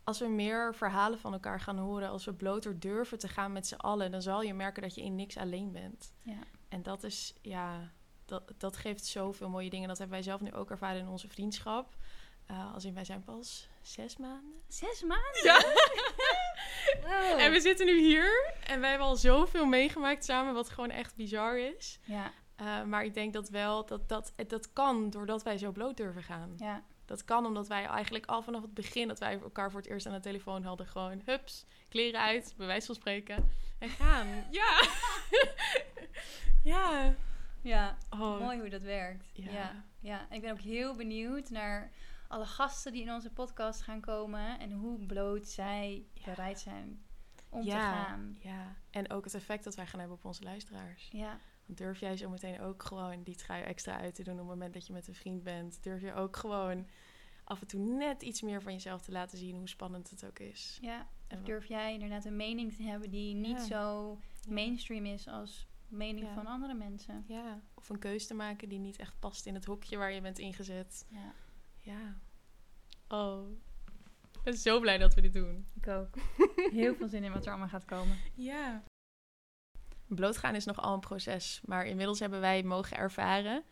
als 0.10 0.20
we 0.20 0.28
meer 0.28 0.76
verhalen 0.76 1.20
van 1.20 1.34
elkaar 1.34 1.60
gaan 1.60 1.78
horen, 1.78 2.10
als 2.10 2.26
we 2.26 2.34
bloter 2.34 2.80
durven 2.80 3.18
te 3.20 3.28
gaan 3.28 3.52
met 3.52 3.68
z'n 3.68 3.76
allen, 3.76 4.12
dan 4.12 4.22
zal 4.22 4.42
je 4.42 4.54
merken 4.54 4.82
dat 4.82 4.96
je 4.96 5.02
in 5.02 5.16
niks 5.16 5.38
alleen 5.38 5.72
bent. 5.72 6.14
Ja. 6.22 6.40
En 6.70 6.84
dat 6.84 7.04
is, 7.04 7.34
ja, 7.42 7.92
dat, 8.26 8.54
dat 8.58 8.78
geeft 8.78 9.06
zoveel 9.06 9.50
mooie 9.50 9.70
dingen. 9.70 9.88
Dat 9.88 9.98
hebben 9.98 10.16
wij 10.16 10.26
zelf 10.26 10.42
nu 10.42 10.54
ook 10.54 10.72
ervaren 10.72 11.00
in 11.00 11.08
onze 11.08 11.28
vriendschap. 11.28 11.96
Eh, 12.46 12.74
als 12.74 12.86
in, 12.86 12.94
wij 12.94 13.06
zijn 13.06 13.24
pas 13.24 13.70
zes 13.82 14.18
maanden. 14.18 14.62
Zes 14.68 15.04
maanden? 15.04 15.44
Ja. 15.44 15.64
Wow. 17.02 17.40
En 17.40 17.52
we 17.52 17.60
zitten 17.60 17.86
nu 17.86 18.00
hier 18.00 18.54
en 18.66 18.80
wij 18.80 18.90
hebben 18.90 19.08
al 19.08 19.16
zoveel 19.16 19.66
meegemaakt 19.66 20.26
samen, 20.26 20.54
wat 20.54 20.70
gewoon 20.70 20.90
echt 20.90 21.16
bizar 21.16 21.58
is. 21.60 22.00
Ja, 22.04 22.32
Eh, 22.56 22.84
maar 22.84 23.04
ik 23.04 23.14
denk 23.14 23.34
dat 23.34 23.50
wel, 23.50 23.86
dat, 23.86 24.10
dat 24.10 24.34
dat 24.48 24.74
kan 24.74 25.10
doordat 25.10 25.44
wij 25.44 25.58
zo 25.58 25.72
bloot 25.72 25.98
durven 25.98 26.24
gaan. 26.24 26.54
ja, 26.58 26.84
Dat 27.10 27.26
kan 27.26 27.46
omdat 27.46 27.68
wij 27.68 27.86
eigenlijk 27.86 28.26
al 28.26 28.42
vanaf 28.42 28.62
het 28.62 28.74
begin 28.74 29.08
dat 29.08 29.20
wij 29.20 29.40
elkaar 29.40 29.72
voor 29.72 29.80
het 29.80 29.90
eerst 29.90 30.06
aan 30.06 30.14
de 30.14 30.20
telefoon 30.20 30.64
hadden, 30.64 30.88
gewoon 30.88 31.22
hups, 31.26 31.66
kleren 31.88 32.22
uit, 32.22 32.54
bij 32.58 32.68
wijze 32.68 32.86
van 32.86 32.96
spreken, 32.96 33.50
en 33.80 33.90
gaan. 33.90 34.28
ja. 34.52 34.82
ja. 36.64 37.16
ja. 37.62 37.98
Oh. 38.10 38.40
Mooi 38.40 38.60
hoe 38.60 38.70
dat 38.70 38.82
werkt. 38.82 39.30
Ja. 39.34 39.52
Ja. 39.52 39.84
ja. 40.00 40.28
Ik 40.32 40.42
ben 40.42 40.52
ook 40.52 40.60
heel 40.60 40.96
benieuwd 40.96 41.50
naar 41.50 41.92
alle 42.28 42.46
gasten 42.46 42.92
die 42.92 43.02
in 43.02 43.14
onze 43.14 43.32
podcast 43.32 43.82
gaan 43.82 44.02
komen 44.02 44.60
en 44.60 44.72
hoe 44.72 45.06
bloot 45.06 45.48
zij 45.48 46.06
Ja. 46.14 46.26
bereid 46.26 46.60
zijn 46.60 47.04
om 47.50 47.64
te 47.64 47.72
gaan. 47.72 48.38
Ja. 48.40 48.76
En 48.90 49.12
ook 49.12 49.24
het 49.24 49.34
effect 49.34 49.64
dat 49.64 49.76
wij 49.76 49.86
gaan 49.88 50.00
hebben 50.00 50.18
op 50.18 50.26
onze 50.26 50.44
luisteraars. 50.44 51.08
Ja, 51.12 51.40
durf 51.76 52.00
jij 52.00 52.18
zo 52.18 52.30
meteen 52.30 52.60
ook 52.62 52.84
gewoon 52.84 53.24
die 53.24 53.36
trui 53.36 53.64
extra 53.64 54.00
uit 54.00 54.16
te 54.16 54.24
doen 54.24 54.34
op 54.34 54.40
het 54.40 54.48
moment 54.48 54.74
dat 54.74 54.88
je 54.88 54.94
met 54.94 55.08
een 55.08 55.14
vriend 55.16 55.44
bent? 55.44 55.84
Durf 55.84 56.02
je 56.02 56.14
ook 56.14 56.36
gewoon 56.38 56.88
af 57.44 57.62
en 57.62 57.68
toe 57.68 57.80
net 57.82 58.22
iets 58.22 58.42
meer 58.42 58.62
van 58.62 58.74
jezelf 58.74 59.02
te 59.02 59.12
laten 59.12 59.38
zien, 59.38 59.56
hoe 59.56 59.70
spannend 59.70 60.10
het 60.10 60.26
ook 60.26 60.40
is? 60.40 60.78
ja. 60.82 61.08
Of 61.34 61.42
durf 61.42 61.66
jij 61.66 61.94
inderdaad 61.94 62.26
een 62.26 62.36
mening 62.36 62.74
te 62.74 62.84
hebben 62.84 63.10
die 63.10 63.36
niet 63.36 63.58
Ja. 63.58 63.66
zo 63.66 64.18
mainstream 64.48 65.06
is 65.06 65.28
als 65.28 65.68
mening 65.88 66.26
Ja. 66.28 66.34
van 66.34 66.46
andere 66.46 66.74
mensen? 66.74 67.24
Ja, 67.28 67.62
of 67.74 67.90
een 67.90 68.00
keus 68.00 68.28
te 68.28 68.34
maken 68.34 68.70
die 68.70 68.80
niet 68.80 68.98
echt 68.98 69.20
past 69.20 69.46
in 69.46 69.54
het 69.54 69.66
hokje 69.66 69.98
waar 69.98 70.12
je 70.12 70.22
bent 70.22 70.40
ingezet. 70.40 71.06
Ja, 71.10 71.34
Ja. 71.80 72.18
Oh. 73.08 73.50
Ik 74.38 74.44
ben 74.44 74.54
zo 74.58 74.80
blij 74.80 74.98
dat 74.98 75.14
we 75.14 75.22
dit 75.22 75.34
doen. 75.34 75.68
ik 75.76 75.88
ook. 75.88 76.10
Heel 76.72 76.96
veel 76.96 77.08
zin 77.08 77.24
in 77.24 77.32
wat 77.32 77.44
er 77.46 77.50
allemaal 77.50 77.68
gaat 77.70 77.86
komen. 77.86 78.18
Ja. 78.36 78.84
Blootgaan 80.10 80.56
is 80.56 80.66
nogal 80.66 80.94
een 80.94 81.00
proces, 81.00 81.62
maar 81.66 81.86
inmiddels 81.86 82.20
hebben 82.20 82.40
wij 82.40 82.64
mogen 82.64 82.98
ervaren 82.98 83.64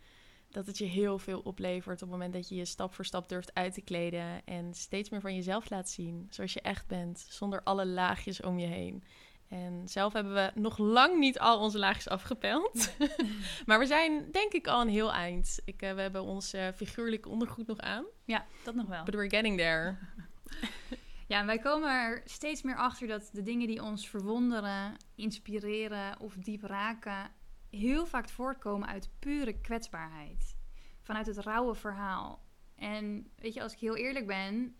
dat 0.50 0.66
het 0.66 0.78
je 0.78 0.86
heel 0.86 1.18
veel 1.18 1.40
oplevert 1.40 2.02
op 2.02 2.10
het 2.10 2.10
moment 2.10 2.34
dat 2.34 2.50
je 2.50 2.56
je 2.56 2.66
stap 2.66 2.94
voor 2.94 3.06
stap 3.06 3.30
durft 3.30 3.54
uit 3.54 3.74
te 3.74 3.82
kleden 3.82 4.46
en 4.46 4.74
steeds 4.74 5.10
meer 5.10 5.22
van 5.22 5.36
jezelf 5.36 5.70
laat 5.70 5.90
zien, 5.90 6.28
zoals 6.30 6.54
je 6.54 6.62
echt 6.62 6.88
bent, 6.88 7.26
zonder 7.30 7.64
alle 7.64 7.86
laagjes 7.86 8.42
om 8.42 8.60
je 8.60 8.68
heen. 8.68 9.04
En 9.48 9.82
zelf 9.86 10.14
hebben 10.14 10.34
we 10.34 10.52
nog 10.56 10.78
lang 10.78 11.20
niet 11.20 11.40
al 11.40 11.60
onze 11.60 11.80
laagjes 11.80 12.10
afgepeld. 12.10 12.96
maar 13.66 13.80
we 13.80 13.86
zijn 13.86 14.32
denk 14.32 14.54
ik 14.54 14.68
al 14.68 14.82
een 14.82 14.90
heel 14.90 15.14
eind. 15.14 15.60
Ik, 15.66 15.82
eh, 15.82 15.94
we 15.94 16.02
hebben 16.02 16.24
ons 16.24 16.54
eh, 16.54 16.68
figuurlijke 16.76 17.30
ondergoed 17.30 17.68
nog 17.68 17.78
aan. 17.78 18.06
Ja, 18.26 18.46
dat 18.64 18.76
nog 18.76 18.88
wel. 18.88 19.04
But 19.04 19.14
we're 19.14 19.30
getting 19.30 19.58
there. 19.58 19.98
Ja, 21.28 21.40
en 21.40 21.46
wij 21.46 21.60
komen 21.60 21.90
er 21.90 22.22
steeds 22.26 22.62
meer 22.62 22.76
achter 22.76 23.08
dat 23.08 23.30
de 23.34 23.42
dingen 23.44 23.68
die 23.68 23.84
ons 23.84 24.10
verwonderen, 24.10 24.96
inspireren 25.16 26.20
of 26.20 26.34
diep 26.36 26.62
raken, 26.64 27.32
heel 27.70 28.06
vaak 28.06 28.30
voortkomen 28.30 28.88
uit 28.88 29.10
pure 29.20 29.62
kwetsbaarheid. 29.62 30.56
Vanuit 31.02 31.26
het 31.26 31.38
rauwe 31.38 31.76
verhaal. 31.76 32.46
En 32.76 33.32
weet 33.36 33.54
je, 33.54 33.62
als 33.62 33.74
ik 33.74 33.80
heel 33.80 33.96
eerlijk 33.96 34.28
ben, 34.28 34.76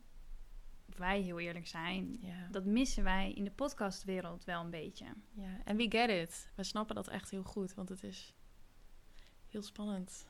of 0.90 0.98
wij 0.98 1.22
heel 1.22 1.40
eerlijk 1.40 1.68
zijn, 1.68 2.18
Ja. 2.22 2.48
dat 2.52 2.66
missen 2.66 3.04
wij 3.04 3.32
in 3.34 3.44
de 3.44 3.52
podcastwereld 3.52 4.44
wel 4.44 4.62
een 4.64 4.70
beetje. 4.70 5.06
ja. 5.34 5.62
En 5.64 5.76
we 5.78 5.86
get 5.92 6.10
it. 6.10 6.52
We 6.56 6.64
snappen 6.64 6.96
dat 6.96 7.08
echt 7.08 7.30
heel 7.30 7.44
goed, 7.44 7.74
want 7.74 7.90
het 7.90 8.04
is 8.04 8.34
heel 9.48 9.62
spannend. 9.62 10.26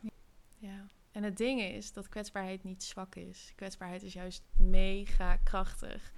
Ja. 0.58 0.86
En 1.18 1.24
het 1.24 1.38
ding 1.38 1.62
is 1.62 1.94
dat 1.94 2.10
kwetsbaarheid 2.10 2.64
niet 2.64 2.84
zwak 2.84 3.16
is. 3.16 3.54
Kwetsbaarheid 3.56 4.04
is 4.04 4.14
juist 4.14 4.44
mega 4.54 5.36
krachtig. 5.36 6.14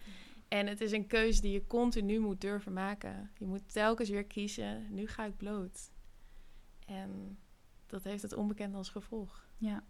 En 0.48 0.68
het 0.68 0.82
is 0.82 0.91
een 0.91 1.08
keuze 1.08 1.41
die 1.41 1.51
je 1.51 1.68
continu 1.68 2.20
moet 2.20 2.41
durven 2.41 2.74
maken. 2.74 3.32
Je 3.38 3.46
moet 3.46 3.74
telkens 3.74 4.10
weer 4.10 4.25
kiezen, 4.25 4.94
nu 4.94 5.08
ga 5.08 5.25
ik 5.25 5.38
bloot. 5.38 5.91
En 6.86 7.39
dat 7.88 8.03
heeft 8.03 8.22
het 8.22 8.34
onbekende 8.34 8.77
als 8.77 8.89
gevolg. 8.89 9.46
Ja. 9.58 9.84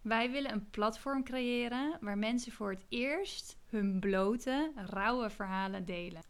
Wij 0.00 0.30
willen 0.30 0.52
een 0.52 0.70
platform 0.70 1.24
creëren 1.24 1.98
waar 2.00 2.18
mensen 2.18 2.52
voor 2.52 2.70
het 2.70 2.84
eerst 2.88 3.58
hun 3.66 4.00
blote, 4.00 4.72
rauwe 4.76 5.30
verhalen 5.30 5.84
delen. 5.84 6.22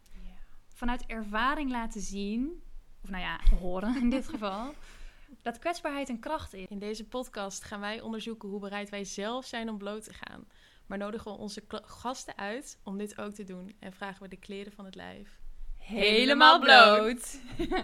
vanuit 0.67 1.05
ervaring 1.05 1.71
laten 1.71 2.01
zien, 2.01 2.63
of 3.03 3.09
nou 3.09 3.23
ja, 3.23 3.39
horen 3.59 4.01
in 4.01 4.09
dit 4.09 4.27
geval, 4.27 4.73
dat 5.41 5.59
kwetsbaarheid 5.59 6.09
een 6.09 6.19
kracht 6.19 6.53
is. 6.53 6.65
In 6.69 6.79
deze 6.79 7.07
podcast 7.07 7.63
gaan 7.63 7.79
wij 7.79 8.01
onderzoeken 8.01 8.49
hoe 8.49 8.59
bereid 8.59 8.89
wij 8.89 9.03
zelf 9.03 9.45
zijn 9.45 9.69
om 9.69 9.77
bloot 9.77 10.03
te 10.03 10.13
gaan. 10.13 10.47
Maar 10.85 10.97
nodigen 10.97 11.31
we 11.31 11.37
onze 11.37 11.63
gasten 11.85 12.37
uit 12.37 12.79
om 12.83 12.97
dit 12.97 13.17
ook 13.17 13.33
te 13.33 13.43
doen 13.43 13.75
en 13.79 13.93
vragen 13.93 14.21
we 14.21 14.27
de 14.27 14.37
kleren 14.37 14.71
van 14.71 14.85
het 14.85 14.95
lijf. 14.95 15.39
Helemaal 15.77 16.59
bloot. 16.59 17.37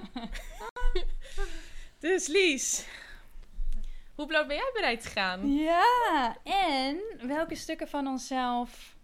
Dus 2.00 2.28
Lies, 2.28 2.86
hoe 4.16 4.26
bloot 4.26 4.48
ben 4.48 4.56
jij 4.56 4.72
bereid 4.74 5.02
te 5.02 5.10
gaan? 5.10 5.54
Ja, 5.54 6.38
en 6.44 7.02
welke 7.28 7.56
stukken 7.56 7.88
van 7.88 8.08
onszelf 8.08 8.97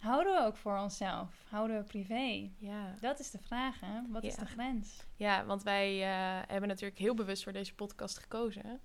houden 0.00 0.32
we 0.32 0.40
ook 0.40 0.56
voor 0.56 0.78
onszelf? 0.78 1.44
Houden 1.48 1.78
we 1.78 1.84
privé? 1.84 2.50
Ja, 2.58 2.94
Dat 3.00 3.18
is 3.18 3.30
de 3.30 3.38
vraag, 3.38 3.80
hè? 3.80 4.00
Wat 4.08 4.24
is 4.24 4.34
de 4.34 4.46
grens? 4.46 5.04
ja 5.16 5.44
want 5.44 5.62
wij 5.62 6.02
eh, 6.02 6.48
hebben 6.48 6.68
natuurlijk 6.68 6.98
heel 6.98 7.14
bewust 7.14 7.42
voor 7.42 7.52
deze 7.52 7.74
podcast 7.74 8.18
gekozen. 8.18 8.80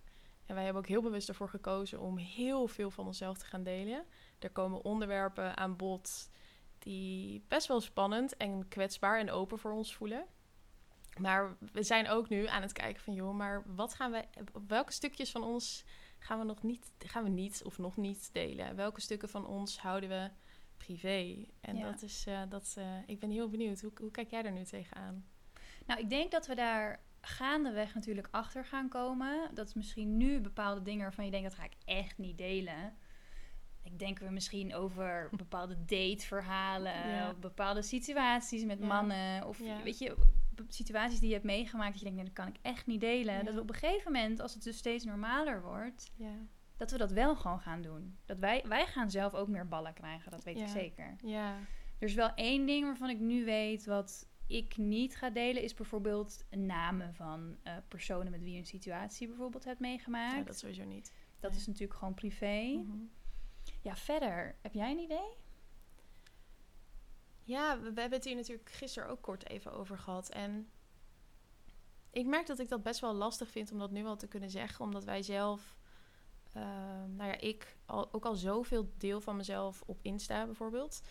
En 0.45 0.55
wij 0.55 0.63
hebben 0.63 0.81
ook 0.81 0.87
heel 0.87 1.01
bewust 1.01 1.29
ervoor 1.29 1.49
gekozen 1.49 1.99
om 1.99 2.17
heel 2.17 2.67
veel 2.67 2.91
van 2.91 3.05
onszelf 3.05 3.37
te 3.37 3.45
gaan 3.45 3.63
delen. 3.63 4.05
Er 4.39 4.49
komen 4.49 4.83
onderwerpen 4.83 5.57
aan 5.57 5.75
bod 5.75 6.29
die 6.79 7.43
best 7.47 7.67
wel 7.67 7.81
spannend 7.81 8.37
en 8.37 8.67
kwetsbaar 8.67 9.19
en 9.19 9.31
open 9.31 9.59
voor 9.59 9.71
ons 9.71 9.95
voelen. 9.95 10.25
Maar 11.19 11.55
we 11.71 11.83
zijn 11.83 12.09
ook 12.09 12.29
nu 12.29 12.47
aan 12.47 12.61
het 12.61 12.71
kijken 12.71 13.03
van, 13.03 13.13
joh, 13.13 13.35
maar 13.35 13.63
wat 13.65 13.93
gaan 13.93 14.11
we, 14.11 14.25
welke 14.67 14.91
stukjes 14.91 15.31
van 15.31 15.43
ons 15.43 15.83
gaan 16.19 16.39
we 16.39 16.45
nog 16.45 16.63
niet, 16.63 16.91
gaan 16.97 17.23
we 17.23 17.29
niet 17.29 17.61
of 17.63 17.77
nog 17.77 17.97
niet 17.97 18.29
delen? 18.33 18.75
Welke 18.75 19.01
stukken 19.01 19.29
van 19.29 19.47
ons 19.47 19.79
houden 19.79 20.09
we 20.09 20.29
privé? 20.77 21.45
En 21.61 21.75
Ja. 21.77 21.91
dat 21.91 22.01
is, 22.01 22.25
eh, 22.27 22.41
dat, 22.49 22.75
eh, 22.77 22.97
ik 23.05 23.19
ben 23.19 23.29
heel 23.29 23.49
benieuwd. 23.49 23.81
Hoe, 23.81 23.91
hoe 23.99 24.11
kijk 24.11 24.29
jij 24.29 24.43
er 24.43 24.51
nu 24.51 24.63
tegenaan? 24.63 25.25
Nou, 25.85 25.99
ik 25.99 26.09
denk 26.09 26.31
dat 26.31 26.47
we 26.47 26.55
daar 26.55 26.99
gaandeweg 27.21 27.93
natuurlijk 27.93 28.27
achter 28.31 28.65
gaan 28.65 28.89
komen. 28.89 29.49
Dat 29.53 29.67
is 29.67 29.73
misschien 29.73 30.17
nu 30.17 30.39
bepaalde 30.41 30.81
dingen 30.81 31.01
waarvan 31.03 31.25
je 31.25 31.31
denkt, 31.31 31.47
dat 31.49 31.57
ga 31.59 31.63
ik 31.65 31.75
echt 31.85 32.17
niet 32.17 32.37
delen. 32.37 32.93
Ik 33.83 33.99
denk 33.99 34.19
we 34.19 34.29
misschien 34.29 34.75
over 34.75 35.29
bepaalde 35.37 35.85
dateverhalen, 35.85 37.09
Ja. 37.09 37.29
of 37.29 37.39
bepaalde 37.39 37.81
situaties 37.81 38.63
met 38.63 38.79
Ja. 38.79 38.85
mannen. 38.85 39.47
Of 39.47 39.59
Ja. 39.59 39.83
weet 39.83 39.97
je, 39.97 40.15
situaties 40.67 41.19
die 41.19 41.27
je 41.27 41.33
hebt 41.33 41.45
meegemaakt 41.45 41.89
dat 41.91 41.99
je 41.99 42.05
denkt, 42.05 42.17
nee, 42.21 42.33
dat 42.33 42.43
kan 42.43 42.53
ik 42.53 42.59
echt 42.61 42.85
niet 42.87 42.99
delen. 42.99 43.45
Dat 43.45 43.53
we 43.53 43.59
op 43.61 43.69
een 43.69 43.75
gegeven 43.75 44.11
moment, 44.11 44.39
als 44.39 44.53
het 44.53 44.63
dus 44.63 44.77
steeds 44.77 45.05
normaler 45.05 45.61
wordt, 45.61 46.11
Ja, 46.15 46.35
dat 46.77 46.91
we 46.91 46.97
dat 46.97 47.11
wel 47.11 47.35
gewoon 47.35 47.59
gaan 47.59 47.81
doen. 47.81 48.17
Dat 48.25 48.39
wij, 48.39 48.63
wij 48.67 48.85
gaan 48.85 49.11
zelf 49.11 49.33
ook 49.33 49.47
meer 49.47 49.67
ballen 49.67 49.93
krijgen, 49.93 50.31
dat 50.31 50.43
weet 50.43 50.57
Ja. 50.57 50.63
ik 50.63 50.69
zeker. 50.69 51.15
ja, 51.23 51.57
Er 51.99 52.07
is 52.07 52.13
wel 52.13 52.33
één 52.33 52.65
ding 52.65 52.85
waarvan 52.85 53.09
ik 53.09 53.19
nu 53.19 53.45
weet 53.45 53.85
wat 53.85 54.27
ik 54.47 54.77
niet 54.77 55.15
ga 55.17 55.29
delen, 55.29 55.61
is 55.63 55.73
bijvoorbeeld 55.73 56.43
namen 56.49 57.13
van 57.13 57.57
eh, 57.63 57.73
personen 57.87 58.31
met 58.31 58.41
wie 58.43 58.51
je 58.53 58.59
een 58.59 58.65
situatie 58.65 59.27
bijvoorbeeld 59.27 59.63
hebt 59.63 59.79
meegemaakt. 59.79 60.31
ja 60.31 60.37
dat 60.37 60.47
dat 60.47 60.57
sowieso 60.57 60.83
niet. 60.83 61.13
is 61.51 61.67
natuurlijk 61.67 61.99
gewoon 61.99 62.13
privé. 62.13 62.61
Mhm. 62.61 62.97
Ja, 63.81 63.95
verder, 63.95 64.55
heb 64.61 64.73
jij 64.73 64.91
een 64.91 64.99
idee? 64.99 65.33
Ja, 67.43 67.79
we, 67.79 67.93
we 67.93 67.99
hebben 68.01 68.17
het 68.19 68.27
hier 68.27 68.35
natuurlijk 68.35 68.69
gisteren 68.71 69.09
ook 69.09 69.21
kort 69.21 69.49
even 69.49 69.71
over 69.73 69.97
gehad. 69.97 70.29
En 70.29 70.69
ik 72.11 72.25
merk 72.25 72.47
dat 72.47 72.59
ik 72.59 72.69
dat 72.69 72.83
best 72.83 72.99
wel 72.99 73.13
lastig 73.13 73.49
vind 73.51 73.71
om 73.71 73.79
dat 73.79 73.91
nu 73.91 74.05
al 74.05 74.15
te 74.17 74.27
kunnen 74.27 74.49
zeggen. 74.49 74.85
Omdat 74.85 75.03
wij 75.03 75.21
zelf, 75.21 75.75
ehm, 76.55 77.15
nou 77.15 77.29
ja, 77.29 77.39
ik 77.39 77.77
al, 77.85 78.13
ook 78.13 78.25
al 78.25 78.35
zoveel 78.35 78.91
deel 78.97 79.21
van 79.21 79.35
mezelf 79.35 79.83
op 79.85 79.99
Insta 80.01 80.45
bijvoorbeeld. 80.45 81.01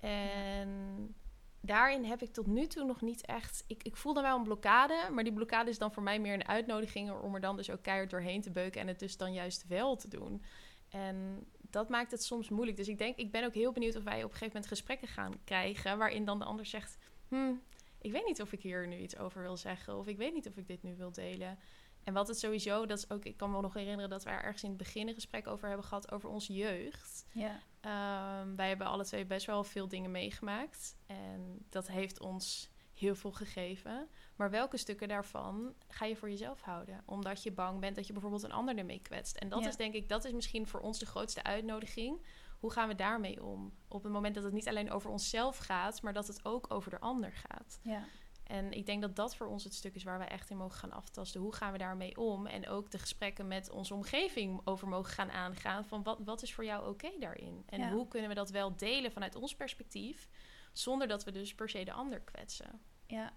En 0.00 1.14
daarin 1.60 2.04
heb 2.04 2.22
ik 2.22 2.32
tot 2.32 2.46
nu 2.46 2.66
toe 2.66 2.84
nog 2.84 3.00
niet 3.00 3.26
echt... 3.26 3.64
Ik, 3.66 3.82
ik 3.82 3.96
voel 3.96 4.14
dan 4.14 4.22
wel 4.22 4.36
een 4.36 4.42
blokkade, 4.42 5.08
maar 5.12 5.24
die 5.24 5.32
blokkade 5.32 5.70
is 5.70 5.78
dan 5.78 5.92
voor 5.92 6.02
mij 6.02 6.20
meer 6.20 6.34
een 6.34 6.48
uitnodiging... 6.48 7.10
om 7.10 7.34
er 7.34 7.40
dan 7.40 7.56
dus 7.56 7.70
ook 7.70 7.82
keihard 7.82 8.10
doorheen 8.10 8.40
te 8.40 8.50
beuken 8.50 8.80
en 8.80 8.88
het 8.88 8.98
dus 8.98 9.16
dan 9.16 9.32
juist 9.32 9.66
wel 9.66 9.96
te 9.96 10.08
doen. 10.08 10.42
En 10.88 11.46
dat 11.70 11.88
maakt 11.88 12.10
het 12.10 12.24
soms 12.24 12.48
moeilijk. 12.48 12.76
Dus 12.76 12.88
ik 12.88 12.98
denk, 12.98 13.16
ik 13.16 13.30
ben 13.30 13.44
ook 13.44 13.54
heel 13.54 13.72
benieuwd 13.72 13.96
of 13.96 14.04
wij 14.04 14.16
op 14.16 14.22
een 14.22 14.36
gegeven 14.36 14.46
moment 14.46 14.66
gesprekken 14.66 15.08
gaan 15.08 15.32
krijgen... 15.44 15.98
waarin 15.98 16.24
dan 16.24 16.38
de 16.38 16.44
ander 16.44 16.66
zegt, 16.66 16.98
hm, 17.28 17.52
ik 18.00 18.12
weet 18.12 18.26
niet 18.26 18.42
of 18.42 18.52
ik 18.52 18.62
hier 18.62 18.88
nu 18.88 18.96
iets 18.96 19.18
over 19.18 19.42
wil 19.42 19.56
zeggen... 19.56 19.98
of 19.98 20.06
ik 20.06 20.16
weet 20.16 20.34
niet 20.34 20.48
of 20.48 20.56
ik 20.56 20.66
dit 20.66 20.82
nu 20.82 20.96
wil 20.96 21.12
delen... 21.12 21.58
En 22.04 22.14
wat 22.14 22.28
het 22.28 22.38
sowieso, 22.38 22.86
dat 22.86 22.98
is 22.98 23.10
ook, 23.10 23.24
ik 23.24 23.36
kan 23.36 23.50
me 23.50 23.60
nog 23.60 23.74
herinneren 23.74 24.10
dat 24.10 24.24
we 24.24 24.30
er 24.30 24.42
ergens 24.42 24.62
in 24.62 24.68
het 24.68 24.78
begin 24.78 25.08
een 25.08 25.14
gesprek 25.14 25.46
over 25.46 25.68
hebben 25.68 25.86
gehad 25.86 26.12
over 26.12 26.28
onze 26.28 26.52
jeugd. 26.52 27.26
Ja. 27.32 27.60
Ehm, 27.80 28.54
wij 28.56 28.68
hebben 28.68 28.86
alle 28.86 29.04
twee 29.04 29.24
best 29.26 29.46
wel 29.46 29.64
veel 29.64 29.88
dingen 29.88 30.10
meegemaakt. 30.10 30.96
En 31.06 31.66
dat 31.70 31.88
heeft 31.88 32.20
ons 32.20 32.70
heel 32.94 33.14
veel 33.14 33.32
gegeven. 33.32 34.08
Maar 34.36 34.50
welke 34.50 34.76
stukken 34.76 35.08
daarvan 35.08 35.74
ga 35.88 36.04
je 36.04 36.16
voor 36.16 36.30
jezelf 36.30 36.60
houden? 36.60 37.02
Omdat 37.06 37.42
je 37.42 37.52
bang 37.52 37.80
bent 37.80 37.96
dat 37.96 38.06
je 38.06 38.12
bijvoorbeeld 38.12 38.42
een 38.42 38.52
ander 38.52 38.76
ermee 38.78 39.00
kwetst. 39.02 39.36
En 39.36 39.48
dat 39.48 39.60
Ja. 39.62 39.68
is 39.68 39.76
denk 39.76 39.94
ik, 39.94 40.08
dat 40.08 40.24
is 40.24 40.32
misschien 40.32 40.66
voor 40.66 40.80
ons 40.80 40.98
de 40.98 41.06
grootste 41.06 41.42
uitnodiging. 41.42 42.26
Hoe 42.58 42.72
gaan 42.72 42.88
we 42.88 42.94
daarmee 42.94 43.42
om? 43.44 43.72
Op 43.88 44.02
het 44.02 44.12
moment 44.12 44.34
dat 44.34 44.44
het 44.44 44.52
niet 44.52 44.68
alleen 44.68 44.90
over 44.90 45.10
onszelf 45.10 45.56
gaat, 45.58 46.02
maar 46.02 46.12
dat 46.12 46.26
het 46.26 46.44
ook 46.44 46.70
over 46.72 46.90
de 46.90 47.00
ander 47.00 47.32
gaat. 47.32 47.78
Ja. 47.82 48.04
En 48.44 48.72
ik 48.72 48.86
denk 48.86 49.00
dat 49.02 49.16
dat 49.16 49.36
voor 49.36 49.46
ons 49.46 49.64
het 49.64 49.74
stuk 49.74 49.94
is 49.94 50.02
waar 50.04 50.18
we 50.18 50.24
echt 50.24 50.50
in 50.50 50.56
mogen 50.56 50.78
gaan 50.78 50.92
aftasten. 50.92 51.40
Hoe 51.40 51.54
gaan 51.54 51.72
we 51.72 51.78
daarmee 51.78 52.16
om? 52.16 52.46
En 52.46 52.68
ook 52.68 52.90
de 52.90 52.98
gesprekken 52.98 53.48
met 53.48 53.70
onze 53.70 53.94
omgeving 53.94 54.60
over 54.64 54.88
mogen 54.88 55.12
gaan 55.12 55.30
aangaan. 55.30 55.84
Van 55.84 56.02
wat, 56.02 56.18
wat 56.24 56.42
is 56.42 56.54
voor 56.54 56.64
jou 56.64 56.88
oké 56.88 57.10
daarin? 57.18 57.62
En 57.66 57.80
Ja. 57.80 57.90
hoe 57.90 58.08
kunnen 58.08 58.28
we 58.28 58.34
dat 58.34 58.50
wel 58.50 58.76
delen 58.76 59.12
vanuit 59.12 59.34
ons 59.34 59.54
perspectief? 59.56 60.28
Zonder 60.72 61.08
dat 61.08 61.24
we 61.24 61.30
dus 61.30 61.54
per 61.54 61.68
se 61.68 61.84
de 61.84 61.92
ander 61.92 62.20
kwetsen. 62.20 62.80
Ja. 63.06 63.32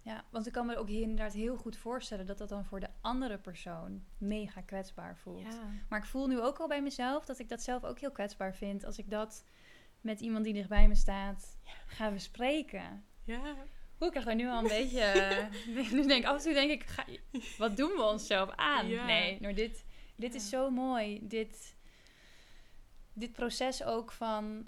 ja, 0.00 0.24
want 0.30 0.46
ik 0.46 0.52
kan 0.52 0.66
me 0.66 0.76
ook 0.76 0.88
hier 0.88 1.02
inderdaad 1.02 1.32
heel 1.32 1.56
goed 1.56 1.76
voorstellen 1.76 2.26
dat 2.26 2.38
dat 2.38 2.48
dan 2.48 2.64
voor 2.64 2.80
de 2.80 2.88
andere 3.00 3.38
persoon 3.38 4.04
mega 4.18 4.60
kwetsbaar 4.60 5.16
voelt. 5.16 5.58
Maar 5.88 5.98
ik 5.98 6.04
voel 6.04 6.26
nu 6.26 6.40
ook 6.40 6.58
al 6.58 6.68
bij 6.68 6.82
mezelf 6.82 7.24
dat 7.24 7.38
ik 7.38 7.48
dat 7.48 7.62
zelf 7.62 7.84
ook 7.84 7.98
heel 7.98 8.12
kwetsbaar 8.12 8.54
vind 8.54 8.84
als 8.84 8.98
ik 8.98 9.10
dat 9.10 9.44
met 10.00 10.20
iemand 10.20 10.44
die 10.44 10.54
dichtbij 10.54 10.88
me 10.88 10.94
staat 10.94 11.58
ga 11.86 12.10
bespreken. 12.10 13.04
ja. 13.24 13.54
Ik 14.06 14.10
krijg 14.10 14.24
daar 14.26 14.34
nu 14.34 14.48
al 14.48 14.58
een 14.62 14.68
beetje. 14.80 15.00
eh, 15.00 15.92
nu 15.92 16.06
denk 16.06 16.22
ik 16.22 16.24
af 16.28 16.36
en 16.36 16.42
toe 16.42 16.52
denk 16.52 16.70
ik, 16.70 16.82
ga, 16.82 17.04
wat 17.58 17.76
doen 17.76 17.90
we 17.90 18.02
onszelf 18.02 18.50
aan? 18.50 18.88
Ja. 18.88 19.06
Nee, 19.06 19.38
maar 19.40 19.54
dit, 19.54 19.84
dit 20.16 20.30
Ja. 20.32 20.38
is 20.38 20.48
zo 20.48 20.70
mooi. 20.70 21.18
Dit, 21.22 21.76
dit 23.12 23.32
proces 23.32 23.82
ook 23.84 24.12
van 24.12 24.66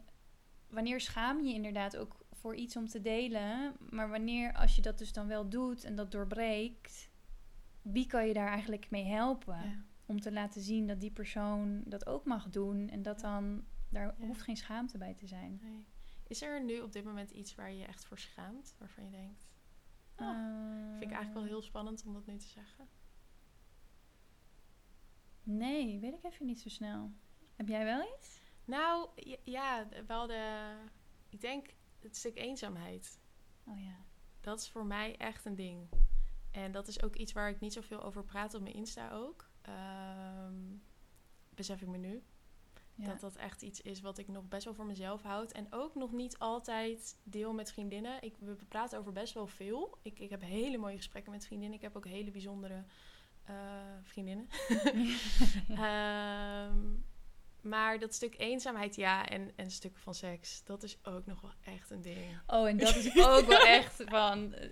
wanneer 0.68 1.00
schaam 1.00 1.40
je 1.40 1.48
je 1.48 1.54
inderdaad 1.54 1.96
ook 1.96 2.16
voor 2.32 2.54
iets 2.54 2.76
om 2.76 2.88
te 2.88 3.00
delen, 3.00 3.76
maar 3.90 4.08
wanneer 4.08 4.52
als 4.54 4.76
je 4.76 4.82
dat 4.82 4.98
dus 4.98 5.12
dan 5.12 5.26
wel 5.26 5.48
doet 5.48 5.84
en 5.84 5.94
dat 5.94 6.10
doorbreekt, 6.12 7.10
wie 7.82 8.06
kan 8.06 8.26
je 8.26 8.34
daar 8.34 8.48
eigenlijk 8.48 8.90
mee 8.90 9.04
helpen 9.04 9.54
Ja. 9.64 9.84
om 10.06 10.20
te 10.20 10.32
laten 10.32 10.60
zien 10.60 10.86
dat 10.86 11.00
die 11.00 11.10
persoon 11.10 11.82
dat 11.86 12.06
ook 12.06 12.24
mag 12.24 12.48
doen 12.50 12.88
en 12.90 13.02
dat 13.02 13.20
dan 13.20 13.64
daar 13.90 14.14
hoeft 14.18 14.42
geen 14.42 14.56
schaamte 14.56 14.98
bij 14.98 15.14
te 15.14 15.26
zijn. 15.26 15.60
Nee. 15.62 15.84
Is 16.26 16.42
er 16.42 16.64
nu 16.64 16.80
op 16.80 16.92
dit 16.92 17.04
moment 17.04 17.30
iets 17.30 17.54
waar 17.54 17.70
je 17.70 17.78
je 17.78 17.84
echt 17.84 18.04
voor 18.04 18.18
schaamt? 18.18 18.74
Waarvan 18.78 19.04
je 19.04 19.10
denkt, 19.10 19.46
Oh, 20.16 20.90
vind 20.90 21.02
ik 21.02 21.10
eigenlijk 21.10 21.34
wel 21.34 21.44
heel 21.44 21.62
spannend 21.62 22.04
om 22.06 22.12
dat 22.12 22.26
nu 22.26 22.36
te 22.36 22.46
zeggen. 22.46 22.88
Nee, 25.42 26.00
weet 26.00 26.14
ik 26.14 26.24
even 26.24 26.46
niet 26.46 26.60
zo 26.60 26.68
snel. 26.68 27.12
Heb 27.56 27.68
jij 27.68 27.84
wel 27.84 28.14
iets? 28.16 28.40
Nou, 28.64 29.08
ja, 29.44 29.88
wel 30.06 30.26
de... 30.26 30.74
Ik 31.28 31.40
denk 31.40 31.74
het 32.00 32.16
stuk 32.16 32.36
eenzaamheid. 32.36 33.20
Oh 33.66 33.80
ja. 33.80 33.96
Dat 34.40 34.60
is 34.60 34.68
voor 34.70 34.86
mij 34.86 35.16
echt 35.16 35.44
een 35.44 35.54
ding. 35.54 35.88
En 36.50 36.72
dat 36.72 36.88
is 36.88 37.02
ook 37.02 37.16
iets 37.16 37.32
waar 37.32 37.48
ik 37.48 37.60
niet 37.60 37.72
zoveel 37.72 38.02
over 38.02 38.24
praat 38.24 38.54
op 38.54 38.62
mijn 38.62 38.74
Insta 38.74 39.10
ook. 39.10 39.50
Ehm, 39.62 40.76
besef 41.50 41.82
ik 41.82 41.88
me 41.88 41.96
nu. 41.96 42.22
Ja. 42.94 43.06
Dat 43.06 43.20
dat 43.20 43.36
echt 43.36 43.62
iets 43.62 43.80
is 43.80 44.00
wat 44.00 44.18
ik 44.18 44.28
nog 44.28 44.48
best 44.48 44.64
wel 44.64 44.74
voor 44.74 44.86
mezelf 44.86 45.22
houd. 45.22 45.52
En 45.52 45.66
ook 45.70 45.94
nog 45.94 46.12
niet 46.12 46.38
altijd 46.38 47.16
deel 47.22 47.52
met 47.52 47.72
vriendinnen. 47.72 48.22
Ik, 48.22 48.34
we 48.38 48.56
praten 48.68 48.98
over 48.98 49.12
best 49.12 49.34
wel 49.34 49.46
veel. 49.46 49.98
Ik, 50.02 50.18
ik 50.18 50.30
heb 50.30 50.42
hele 50.42 50.78
mooie 50.78 50.96
gesprekken 50.96 51.32
met 51.32 51.46
vriendinnen. 51.46 51.76
Ik 51.76 51.84
heb 51.84 51.96
ook 51.96 52.06
hele 52.06 52.30
bijzondere 52.30 52.84
eh, 53.44 53.54
vriendinnen. 54.02 54.48
Ehm, 55.68 56.78
maar 57.64 57.98
dat 57.98 58.14
stuk 58.14 58.34
eenzaamheid, 58.38 58.96
ja. 58.96 59.26
En, 59.26 59.50
en 59.56 59.70
stukken 59.70 60.00
van 60.02 60.14
seks, 60.14 60.62
dat 60.64 60.82
is 60.82 60.98
ook 61.02 61.26
nog 61.26 61.40
wel 61.40 61.52
echt 61.74 61.90
een 61.90 62.02
ding. 62.02 62.40
Oh, 62.46 62.68
en 62.68 62.76
dat 62.76 62.96
is 62.96 63.06
ook 63.26 63.46
wel 63.46 63.66
echt 63.66 64.02
van... 64.06 64.52
eh, 64.54 64.68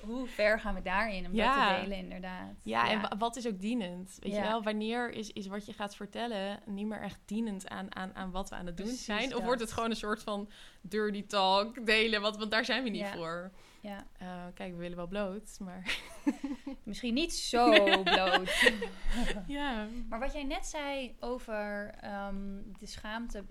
hoe 0.00 0.26
ver 0.26 0.60
gaan 0.60 0.74
we 0.74 0.82
daarin 0.82 1.26
om 1.26 1.34
Ja. 1.34 1.68
dat 1.68 1.74
te 1.76 1.80
delen, 1.82 1.98
inderdaad. 1.98 2.54
Ja, 2.62 2.90
en 2.90 3.00
wa- 3.00 3.12
wat 3.18 3.36
is 3.36 3.46
ook 3.46 3.60
dienend? 3.60 4.16
Weet 4.20 4.32
Ja. 4.32 4.42
je 4.42 4.48
wel, 4.48 4.62
wanneer 4.62 5.10
is, 5.10 5.30
is 5.32 5.46
wat 5.46 5.66
je 5.66 5.72
gaat 5.72 5.96
vertellen 5.96 6.60
niet 6.66 6.86
meer 6.86 7.00
echt 7.00 7.18
dienend 7.24 7.68
aan, 7.68 7.94
aan, 7.96 8.14
aan 8.14 8.30
wat 8.30 8.48
we 8.48 8.54
aan 8.54 8.66
het 8.66 8.76
doen 8.76 8.86
Precies 8.86 9.04
zijn? 9.04 9.24
Of 9.24 9.30
dat. 9.30 9.42
wordt 9.42 9.60
het 9.60 9.72
gewoon 9.72 9.90
een 9.90 9.96
soort 9.96 10.22
van 10.22 10.50
dirty 10.80 11.26
talk 11.26 11.86
delen? 11.86 12.20
Want, 12.20 12.36
want 12.36 12.50
daar 12.50 12.64
zijn 12.64 12.82
we 12.82 12.88
niet 12.88 13.00
Ja. 13.00 13.12
voor. 13.12 13.50
Ja. 13.86 14.06
Eh, 14.18 14.46
kijk, 14.54 14.72
we 14.72 14.78
willen 14.78 14.96
wel 14.96 15.06
bloot, 15.06 15.58
maar... 15.60 15.98
Misschien 16.82 17.14
niet 17.14 17.34
zo 17.34 17.70
bloot. 18.02 18.72
ja. 19.46 19.86
maar 20.08 20.18
wat 20.18 20.32
jij 20.32 20.44
net 20.44 20.66
zei 20.66 21.16
over 21.20 21.94
ehm, 22.00 22.62
de 22.78 22.86
schaamte... 22.86 23.44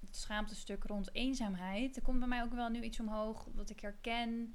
Het 0.00 0.16
schaamtestuk 0.16 0.84
rond 0.84 1.14
eenzaamheid. 1.14 1.96
Er 1.96 2.02
komt 2.02 2.18
bij 2.18 2.28
mij 2.28 2.42
ook 2.42 2.52
wel 2.52 2.68
nu 2.68 2.82
iets 2.82 3.00
omhoog 3.00 3.48
wat 3.54 3.70
ik 3.70 3.80
herken. 3.80 4.54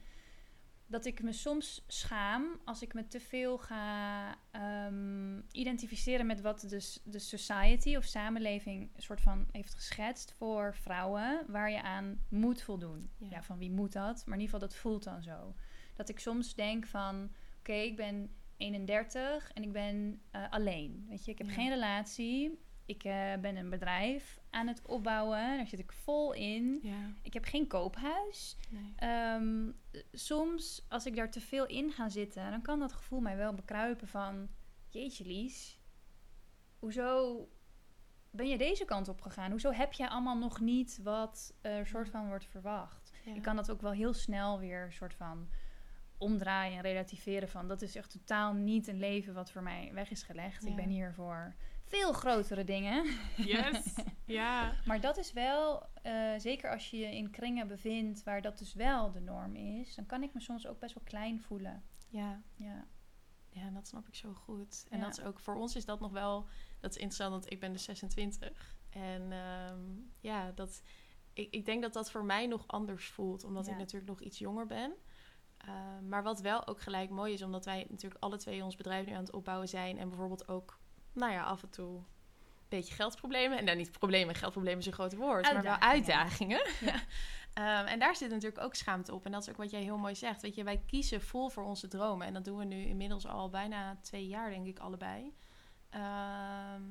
Dat 0.88 1.06
ik 1.06 1.24
me 1.24 1.32
soms 1.34 1.84
schaam 1.88 2.60
als 2.64 2.82
ik 2.82 2.94
me 2.94 3.08
te 3.08 3.20
veel 3.20 3.58
ga 3.58 4.36
ehm, 4.52 5.42
identificeren 5.52 6.26
met 6.26 6.42
wat 6.42 6.60
de, 6.60 6.94
de 7.04 7.20
society 7.20 7.96
of 7.96 8.04
samenleving 8.04 8.90
een 8.96 9.02
soort 9.02 9.22
van 9.22 9.46
heeft 9.52 9.74
geschetst 9.74 10.34
voor 10.38 10.76
vrouwen 10.76 11.46
waar 11.48 11.72
je 11.72 11.82
aan 11.82 12.20
moet 12.30 12.62
voldoen. 12.62 13.10
Ja. 13.18 13.28
Ja, 13.30 13.44
van 13.44 13.58
wie 13.58 13.72
moet 13.72 13.92
dat? 13.94 14.16
Maar 14.26 14.36
in 14.36 14.42
ieder 14.42 14.54
geval, 14.54 14.60
dat 14.70 14.76
voelt 14.78 15.04
dan 15.04 15.24
zo. 15.24 15.56
Dat 15.96 16.10
ik 16.10 16.20
soms 16.20 16.56
denk 16.56 16.86
van, 16.86 17.32
oké, 17.60 17.74
ik 17.74 17.96
ben 17.96 18.30
31 18.58 19.52
en 19.54 19.64
ik 19.64 19.72
ben 19.72 20.22
eh, 20.32 20.50
alleen. 20.50 21.06
Weet 21.10 21.26
je, 21.26 21.32
ik 21.32 21.38
heb 21.38 21.48
Ja. 21.48 21.54
geen 21.54 21.70
relatie. 21.70 22.60
Ik 22.86 23.04
eh, 23.04 23.34
ben 23.42 23.56
een 23.56 23.70
bedrijf 23.70 24.40
aan 24.50 24.68
het 24.68 24.82
opbouwen. 24.86 25.58
Daar 25.58 25.68
zit 25.68 25.80
ik 25.80 25.92
vol 25.92 26.34
in. 26.34 26.80
Ja, 26.82 27.14
Ik 27.22 27.34
heb 27.34 27.46
geen 27.46 27.68
koophuis. 27.68 28.58
nee. 28.70 28.94
Ehm, 28.96 29.72
soms, 30.12 30.86
als 30.90 31.06
ik 31.06 31.16
daar 31.16 31.32
te 31.32 31.42
veel 31.42 31.66
in 31.66 31.92
ga 31.92 32.10
zitten, 32.10 32.50
dan 32.52 32.62
kan 32.62 32.80
dat 32.80 32.94
gevoel 32.94 33.20
mij 33.20 33.38
wel 33.38 33.54
bekruipen 33.54 34.08
van... 34.08 34.48
Jeetje, 34.90 35.26
Lies. 35.26 35.80
Hoezo 36.80 37.40
ben 38.32 38.48
je 38.48 38.58
deze 38.58 38.86
kant 38.86 39.08
op 39.08 39.22
gegaan? 39.22 39.52
Hoezo 39.52 39.72
heb 39.72 39.94
je 39.94 40.10
allemaal 40.10 40.38
nog 40.38 40.60
niet 40.60 41.00
wat 41.04 41.54
er 41.62 41.88
soort 41.88 42.10
van 42.10 42.28
wordt 42.28 42.46
verwacht? 42.46 43.12
Ja. 43.26 43.34
Ik 43.36 43.42
kan 43.42 43.56
dat 43.56 43.72
ook 43.72 43.82
wel 43.82 43.92
heel 43.92 44.14
snel 44.14 44.60
weer 44.60 44.92
soort 44.92 45.14
van 45.14 45.50
omdraaien 46.18 46.76
en 46.76 46.82
relativeren 46.82 47.50
van... 47.50 47.68
Dat 47.68 47.82
is 47.82 47.96
echt 47.96 48.12
totaal 48.12 48.54
niet 48.54 48.88
een 48.88 49.00
leven 49.00 49.34
wat 49.34 49.52
voor 49.52 49.64
mij 49.64 49.92
weg 49.94 50.12
is 50.12 50.24
gelegd. 50.24 50.64
Ja. 50.64 50.70
Ik 50.70 50.76
ben 50.76 50.90
hier 50.90 51.14
voor 51.14 51.56
veel 51.96 52.14
grotere 52.14 52.64
dingen. 52.64 53.06
Yes. 53.36 53.94
ja. 54.26 54.76
Maar 54.86 55.02
dat 55.02 55.18
is 55.18 55.34
wel, 55.34 55.86
eh, 56.02 56.34
zeker 56.38 56.72
als 56.72 56.90
je 56.90 56.98
je 56.98 57.16
in 57.16 57.30
kringen 57.32 57.68
bevindt 57.68 58.24
waar 58.24 58.42
dat 58.42 58.58
dus 58.58 58.74
wel 58.74 59.12
de 59.12 59.20
norm 59.20 59.56
is, 59.56 59.96
dan 59.96 60.06
kan 60.06 60.24
ik 60.24 60.34
me 60.34 60.40
soms 60.40 60.68
ook 60.68 60.80
best 60.80 60.94
wel 60.96 61.04
klein 61.04 61.42
voelen. 61.42 61.84
Ja. 62.10 62.42
Ja, 62.56 62.88
Ja, 63.50 63.70
dat 63.70 63.88
snap 63.88 64.08
ik 64.08 64.16
zo 64.16 64.34
goed. 64.34 64.86
En 64.90 64.98
Ja. 64.98 65.04
dat 65.04 65.18
is 65.18 65.24
ook 65.24 65.40
voor 65.40 65.56
ons 65.56 65.76
is 65.76 65.86
dat 65.86 66.00
nog 66.00 66.12
wel. 66.12 66.48
Dat 66.80 66.92
is 66.92 66.98
interessant, 66.98 67.32
want 67.32 67.52
ik 67.52 67.60
ben 67.60 67.72
dus 67.72 67.84
26. 67.84 68.78
En 68.90 69.32
ehm, 69.32 69.80
ja, 70.20 70.52
dat, 70.52 70.82
ik, 71.34 71.54
ik 71.54 71.66
denk 71.66 71.82
dat 71.82 71.94
dat 71.94 72.12
voor 72.12 72.26
mij 72.26 72.48
nog 72.48 72.68
anders 72.68 73.08
voelt, 73.08 73.44
omdat 73.44 73.66
Ja. 73.66 73.72
ik 73.72 73.78
natuurlijk 73.78 74.10
nog 74.10 74.22
iets 74.22 74.38
jonger 74.40 74.66
ben. 74.66 74.94
Ehm, 75.58 76.08
maar 76.08 76.24
wat 76.24 76.42
wel 76.42 76.68
ook 76.68 76.82
gelijk 76.82 77.10
mooi 77.10 77.34
is, 77.34 77.42
omdat 77.42 77.66
wij 77.66 77.86
natuurlijk 77.90 78.24
alle 78.24 78.38
twee 78.38 78.64
ons 78.64 78.76
bedrijf 78.76 79.06
nu 79.06 79.12
aan 79.14 79.24
het 79.24 79.34
opbouwen 79.34 79.68
zijn. 79.68 79.98
En 79.98 80.10
bijvoorbeeld 80.10 80.48
ook, 80.48 80.80
nou 81.16 81.32
ja, 81.32 81.44
af 81.44 81.64
en 81.64 81.70
toe 81.70 81.96
een 81.96 82.06
beetje 82.70 82.94
geldproblemen. 82.96 83.58
En 83.58 83.66
dan 83.66 83.78
niet 83.78 83.92
problemen, 83.92 84.36
geldproblemen 84.36 84.80
is 84.80 84.86
een 84.86 84.94
groot 84.94 85.16
woord, 85.16 85.44
maar 85.54 85.64
wel 85.64 85.78
Uitdagingen. 85.78 86.58
uitdagingen. 86.60 87.04
Ehm, 87.54 87.86
en 87.86 88.00
daar 88.00 88.16
zit 88.16 88.30
natuurlijk 88.32 88.62
ook 88.64 88.76
schaamte 88.76 89.14
op. 89.14 89.26
En 89.26 89.32
dat 89.32 89.42
is 89.42 89.50
ook 89.50 89.58
wat 89.58 89.72
jij 89.72 89.82
heel 89.82 89.98
mooi 89.98 90.16
zegt. 90.16 90.42
Weet 90.42 90.56
je, 90.56 90.64
wij 90.64 90.78
kiezen 90.88 91.22
vol 91.22 91.50
voor 91.50 91.64
onze 91.64 91.88
dromen. 91.88 92.28
En 92.28 92.34
dat 92.34 92.46
doen 92.46 92.58
we 92.58 92.64
nu 92.66 92.86
inmiddels 92.86 93.28
al 93.28 93.50
bijna 93.50 93.98
twee 94.02 94.28
jaar, 94.28 94.50
denk 94.50 94.68
ik, 94.68 94.80
allebei. 94.80 95.34
Ehm, 95.90 96.82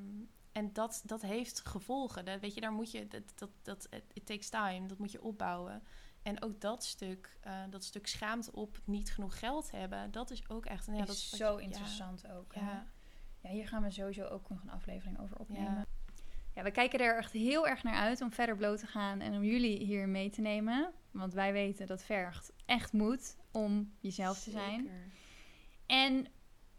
en 0.52 0.72
dat, 0.72 1.02
dat 1.04 1.22
heeft 1.22 1.66
gevolgen. 1.66 2.24
Dat, 2.24 2.40
weet 2.40 2.54
je, 2.54 2.60
daar 2.60 2.72
moet 2.72 2.90
je, 2.90 3.08
dat, 3.08 3.22
dat, 3.34 3.50
dat, 3.62 3.88
it 4.12 4.26
takes 4.26 4.48
time. 4.48 4.86
Dat 4.86 4.98
moet 4.98 5.12
je 5.12 5.22
opbouwen. 5.22 5.82
En 6.22 6.42
ook 6.42 6.60
dat 6.60 6.84
stuk, 6.84 7.38
eh, 7.40 7.52
dat 7.70 7.84
stuk 7.84 8.06
schaamte 8.06 8.52
op 8.52 8.78
niet 8.84 9.12
genoeg 9.12 9.38
geld 9.38 9.70
hebben, 9.70 10.10
dat 10.10 10.30
is 10.30 10.48
ook 10.48 10.66
echt... 10.66 10.86
Ja, 10.86 10.92
is 10.92 10.98
dat 11.06 11.16
is 11.16 11.30
zo 11.30 11.52
je- 11.52 11.58
ja, 11.58 11.64
interessant 11.64 12.28
ook. 12.28 12.54
Ja, 12.54 12.86
Ja, 13.44 13.50
hier 13.50 13.68
gaan 13.68 13.82
we 13.82 13.90
sowieso 13.90 14.24
ook 14.24 14.48
nog 14.48 14.62
een 14.62 14.70
aflevering 14.70 15.20
over 15.20 15.36
opnemen. 15.38 15.72
Ja. 15.72 15.84
Ja. 16.54 16.62
we 16.62 16.70
kijken 16.70 16.98
er 17.00 17.16
echt 17.16 17.32
heel 17.32 17.68
erg 17.68 17.82
naar 17.82 17.94
uit 17.94 18.20
om 18.20 18.32
verder 18.32 18.56
bloot 18.56 18.78
te 18.78 18.86
gaan 18.86 19.20
en 19.20 19.34
om 19.34 19.44
jullie 19.44 19.84
hier 19.84 20.08
mee 20.08 20.30
te 20.30 20.40
nemen. 20.40 20.92
Want 21.10 21.32
wij 21.32 21.52
weten 21.52 21.86
dat 21.86 22.02
vergt 22.04 22.52
echt 22.66 22.92
moet 22.92 23.36
om 23.52 23.92
jezelf 24.00 24.42
te 24.42 24.50
zijn. 24.50 24.90
En 25.86 26.26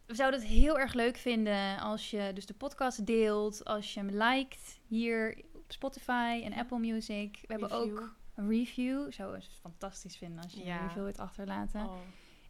we 0.05 0.15
zouden 0.15 0.39
het 0.39 0.49
heel 0.49 0.79
erg 0.79 0.93
leuk 0.93 1.17
vinden 1.17 1.79
als 1.79 2.09
je 2.11 2.31
dus 2.33 2.45
de 2.45 2.53
podcast 2.53 3.05
deelt, 3.05 3.65
als 3.65 3.93
je 3.93 3.99
hem 3.99 4.09
liked 4.09 4.79
hier 4.87 5.41
op 5.53 5.71
Spotify 5.71 6.41
en. 6.43 6.53
Apple 6.53 6.79
Music. 6.79 7.39
We 7.41 7.47
hebben 7.53 7.71
ook 7.71 8.15
een 8.35 8.49
review. 8.49 9.11
Zou 9.11 9.35
het 9.35 9.49
fantastisch 9.61 10.17
vinden 10.17 10.43
als 10.43 10.53
je 10.53 10.65
Ja. 10.65 10.81
een 10.81 10.87
review 10.87 11.03
wilt 11.03 11.17
achterlaten. 11.19 11.85
Oh. 11.85 11.97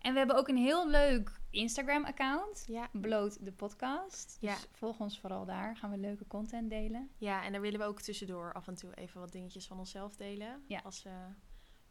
En 0.06 0.12
we 0.12 0.18
hebben 0.18 0.36
ook 0.36 0.48
een 0.48 0.58
heel 0.58 0.89
leuk 0.89 1.32
Instagram-account. 1.50 2.63
Ja. 2.68 2.89
Bloot 2.91 3.46
de 3.46 3.52
podcast. 3.52 4.38
Dus 4.39 4.50
Ja. 4.50 4.56
volg 4.72 5.00
ons 5.00 5.20
vooral 5.20 5.46
daar. 5.46 5.78
Gaan 5.78 5.91
we 5.91 5.98
leuke 5.98 6.28
content 6.28 6.70
delen. 6.70 7.10
Ja, 7.18 7.44
en 7.44 7.52
daar 7.52 7.62
willen 7.62 7.80
we 7.80 7.86
ook 7.86 8.02
tussendoor 8.02 8.54
af 8.54 8.68
en 8.68 8.76
toe 8.76 8.94
even 8.96 9.20
wat 9.20 9.32
dingetjes 9.32 9.68
van 9.68 9.80
onszelf 9.80 10.15
delen. 10.15 10.63
Ja. 10.68 10.80
Als 10.84 11.04
we 11.04 11.10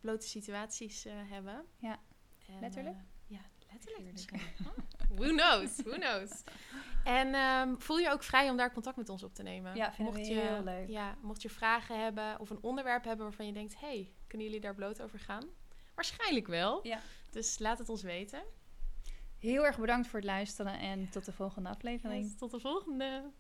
blote 0.01 0.27
situaties 0.29 1.05
eh, 1.05 1.13
hebben. 1.17 1.65
Ja. 1.79 1.99
En, 2.49 2.61
Letterlijk? 2.61 2.97
eh, 2.97 3.03
ja, 3.27 3.41
letterlijk. 3.73 4.13
Misschien. 4.13 4.41
Who 5.09 5.29
knows? 5.29 5.77
Who 5.77 5.99
knows? 5.99 6.43
En 7.05 7.35
ehm, 7.35 7.75
voel 7.79 7.99
je 7.99 8.11
ook 8.11 8.23
vrij 8.23 8.51
om 8.51 8.57
daar 8.57 8.73
contact 8.73 8.97
met 8.97 9.09
ons 9.09 9.23
op 9.23 9.35
te 9.35 9.43
nemen. 9.43 9.77
Ja, 9.77 9.93
vinden 9.93 10.15
we 10.15 10.21
je, 10.21 10.35
heel 10.35 10.63
leuk. 10.63 10.89
Ja, 10.89 11.17
mocht 11.23 11.43
je 11.43 11.51
vragen 11.51 12.01
hebben 12.03 12.41
of 12.41 12.51
een 12.51 12.63
onderwerp 12.63 13.05
hebben 13.05 13.25
waarvan 13.27 13.47
je 13.47 13.53
denkt... 13.53 13.81
hey, 13.81 14.13
kunnen 14.27 14.47
jullie 14.47 14.63
daar 14.63 14.75
bloot 14.75 15.03
over 15.03 15.19
gaan? 15.19 15.45
Waarschijnlijk 15.95 16.47
wel. 16.47 16.87
Ja. 16.87 17.01
Dus 17.35 17.59
laat 17.59 17.79
het 17.79 17.89
ons 17.89 18.03
weten. 18.03 18.43
Heel 19.39 19.67
erg 19.67 19.79
bedankt 19.79 20.07
voor 20.09 20.19
het 20.19 20.29
luisteren 20.29 20.79
en 20.79 21.11
tot 21.11 21.25
de 21.25 21.33
volgende 21.33 21.69
aflevering. 21.69 22.37
Tot 22.37 22.51
de 22.51 22.61
volgende. 22.61 23.31